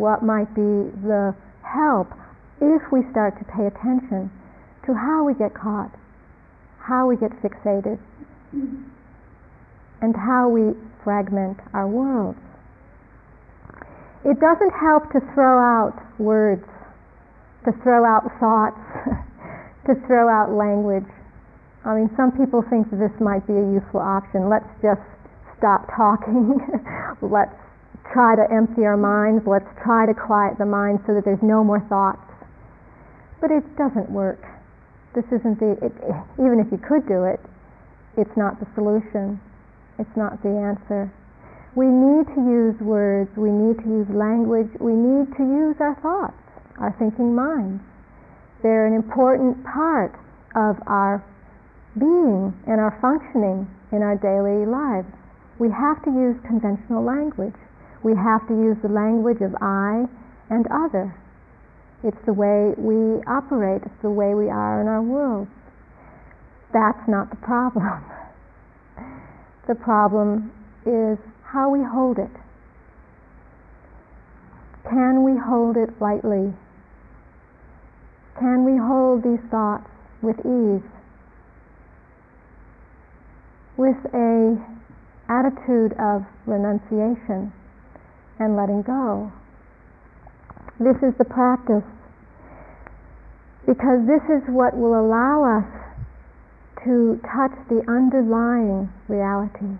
What 0.00 0.24
might 0.24 0.48
be 0.56 0.88
the 1.04 1.36
help 1.72 2.12
if 2.60 2.82
we 2.92 3.00
start 3.10 3.38
to 3.38 3.44
pay 3.44 3.66
attention 3.66 4.30
to 4.86 4.94
how 4.94 5.24
we 5.24 5.34
get 5.34 5.54
caught, 5.54 5.94
how 6.78 7.06
we 7.06 7.16
get 7.16 7.30
fixated, 7.42 7.98
and 10.02 10.16
how 10.16 10.48
we 10.48 10.74
fragment 11.04 11.58
our 11.72 11.88
worlds? 11.88 12.38
it 14.24 14.36
doesn't 14.38 14.74
help 14.76 15.08
to 15.12 15.20
throw 15.32 15.56
out 15.56 15.96
words, 16.18 16.64
to 17.64 17.72
throw 17.82 18.04
out 18.04 18.28
thoughts, 18.36 18.76
to 19.88 19.96
throw 20.06 20.28
out 20.28 20.52
language. 20.52 21.08
I 21.84 21.96
mean, 21.96 22.10
some 22.16 22.32
people 22.36 22.60
think 22.68 22.90
that 22.92 23.00
this 23.00 23.16
might 23.20 23.46
be 23.48 23.56
a 23.56 23.66
useful 23.72 24.00
option. 24.04 24.52
Let's 24.52 24.68
just 24.84 25.00
stop 25.56 25.88
talking. 25.96 26.60
Let's 27.24 27.56
try 28.12 28.34
to 28.34 28.44
empty 28.50 28.84
our 28.84 28.98
minds. 28.98 29.46
Let's 29.46 29.68
try 29.82 30.06
to 30.06 30.14
quiet 30.14 30.58
the 30.58 30.66
mind 30.66 31.00
so 31.06 31.14
that 31.14 31.24
there's 31.24 31.42
no 31.42 31.62
more 31.62 31.80
thoughts. 31.88 32.22
But 33.40 33.50
it 33.50 33.64
doesn't 33.78 34.10
work. 34.10 34.42
This 35.14 35.26
isn't 35.32 35.58
the, 35.58 35.78
it, 35.80 35.94
even 36.38 36.62
if 36.62 36.70
you 36.70 36.78
could 36.78 37.06
do 37.08 37.24
it, 37.24 37.40
it's 38.18 38.36
not 38.36 38.60
the 38.60 38.66
solution. 38.74 39.40
It's 39.98 40.16
not 40.16 40.42
the 40.42 40.50
answer. 40.50 41.12
We 41.76 41.86
need 41.86 42.26
to 42.34 42.40
use 42.42 42.74
words, 42.82 43.30
we 43.36 43.50
need 43.50 43.78
to 43.78 43.86
use 43.86 44.08
language, 44.10 44.70
we 44.80 44.90
need 44.90 45.30
to 45.38 45.44
use 45.46 45.78
our 45.78 45.94
thoughts, 46.02 46.40
our 46.82 46.90
thinking 46.98 47.34
minds. 47.34 47.82
They're 48.62 48.86
an 48.86 48.94
important 48.94 49.62
part 49.62 50.18
of 50.56 50.82
our 50.88 51.22
being 51.94 52.54
and 52.66 52.80
our 52.80 52.98
functioning 52.98 53.70
in 53.92 54.02
our 54.02 54.18
daily 54.18 54.66
lives. 54.66 55.10
We 55.58 55.70
have 55.70 56.02
to 56.04 56.10
use 56.10 56.34
conventional 56.42 57.04
language. 57.04 57.54
We 58.02 58.14
have 58.16 58.46
to 58.48 58.54
use 58.54 58.76
the 58.82 58.88
language 58.88 59.40
of 59.42 59.54
I 59.60 60.06
and 60.48 60.66
other. 60.72 61.14
It's 62.02 62.20
the 62.24 62.32
way 62.32 62.72
we 62.78 63.20
operate, 63.28 63.82
it's 63.84 64.02
the 64.02 64.10
way 64.10 64.34
we 64.34 64.48
are 64.48 64.80
in 64.80 64.88
our 64.88 65.02
world. 65.02 65.48
That's 66.72 67.06
not 67.08 67.30
the 67.30 67.36
problem. 67.36 68.04
The 69.68 69.76
problem 69.76 70.50
is 70.84 71.16
how 71.44 71.70
we 71.70 71.78
hold 71.84 72.18
it. 72.18 72.32
Can 74.88 75.22
we 75.22 75.38
hold 75.38 75.76
it 75.76 75.90
lightly? 76.00 76.52
Can 78.36 78.64
we 78.64 78.76
hold 78.76 79.22
these 79.22 79.38
thoughts 79.48 79.86
with 80.22 80.40
ease? 80.40 80.82
With 83.76 84.02
a 84.12 84.58
attitude 85.28 85.92
of 86.00 86.24
renunciation 86.46 87.52
and 88.40 88.56
letting 88.56 88.82
go. 88.82 89.30
This 90.80 90.96
is 91.04 91.14
the 91.18 91.24
practice 91.24 91.86
because 93.68 94.02
this 94.08 94.24
is 94.26 94.42
what 94.48 94.74
will 94.74 94.98
allow 94.98 95.60
us 95.60 95.68
to 96.84 97.20
touch 97.22 97.52
the 97.68 97.84
underlying 97.86 98.90
reality 99.06 99.78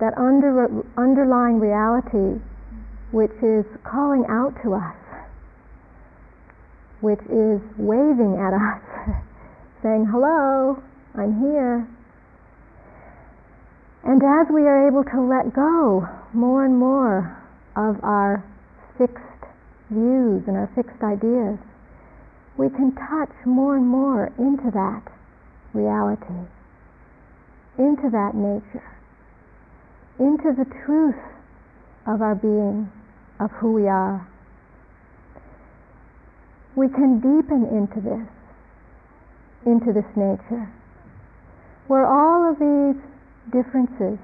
that 0.00 0.12
under, 0.18 0.84
underlying 0.98 1.60
reality 1.60 2.42
which 3.12 3.30
is 3.42 3.64
calling 3.84 4.24
out 4.28 4.52
to 4.64 4.74
us, 4.74 4.98
which 7.00 7.22
is 7.30 7.62
waving 7.78 8.34
at 8.34 8.52
us, 8.52 8.82
saying, 9.82 10.04
Hello, 10.10 10.82
I'm 11.14 11.38
here. 11.38 11.86
And 14.04 14.22
as 14.22 14.52
we 14.52 14.62
are 14.62 14.86
able 14.86 15.02
to 15.04 15.20
let 15.20 15.54
go 15.54 16.06
more 16.34 16.64
and 16.66 16.76
more 16.76 17.40
of 17.74 17.96
our 18.04 18.44
fixed 18.98 19.18
views 19.90 20.42
and 20.46 20.56
our 20.56 20.70
fixed 20.74 21.02
ideas, 21.02 21.58
we 22.58 22.68
can 22.68 22.92
touch 22.92 23.32
more 23.46 23.76
and 23.76 23.86
more 23.86 24.30
into 24.38 24.70
that 24.72 25.02
reality, 25.72 26.46
into 27.78 28.10
that 28.10 28.32
nature, 28.34 28.84
into 30.18 30.52
the 30.52 30.66
truth 30.84 31.18
of 32.06 32.20
our 32.20 32.34
being, 32.34 32.92
of 33.40 33.50
who 33.52 33.72
we 33.72 33.88
are. 33.88 34.28
We 36.76 36.88
can 36.88 37.20
deepen 37.20 37.64
into 37.72 38.00
this, 38.00 38.28
into 39.64 39.92
this 39.94 40.10
nature, 40.14 40.70
where 41.88 42.06
all 42.06 42.50
of 42.50 42.58
these 42.58 43.02
differences, 43.52 44.18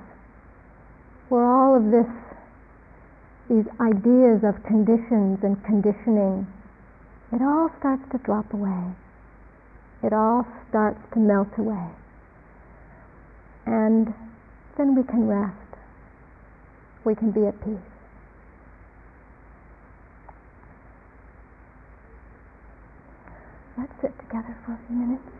where 1.29 1.45
all 1.45 1.77
of 1.77 1.91
this, 1.91 2.09
these 3.49 3.67
ideas 3.81 4.43
of 4.45 4.63
conditions 4.65 5.39
and 5.43 5.63
conditioning, 5.65 6.47
it 7.33 7.43
all 7.43 7.71
starts 7.79 8.03
to 8.13 8.19
drop 8.19 8.53
away. 8.53 8.95
It 10.03 10.13
all 10.13 10.47
starts 10.69 11.01
to 11.13 11.19
melt 11.19 11.53
away. 11.59 11.91
And 13.67 14.15
then 14.77 14.97
we 14.97 15.03
can 15.03 15.27
rest. 15.29 15.55
We 17.05 17.15
can 17.15 17.31
be 17.31 17.47
at 17.47 17.59
peace. 17.61 17.77
Let's 23.79 23.93
sit 24.01 24.19
together 24.19 24.57
for 24.65 24.73
a 24.73 24.79
few 24.89 24.97
minutes. 24.97 25.40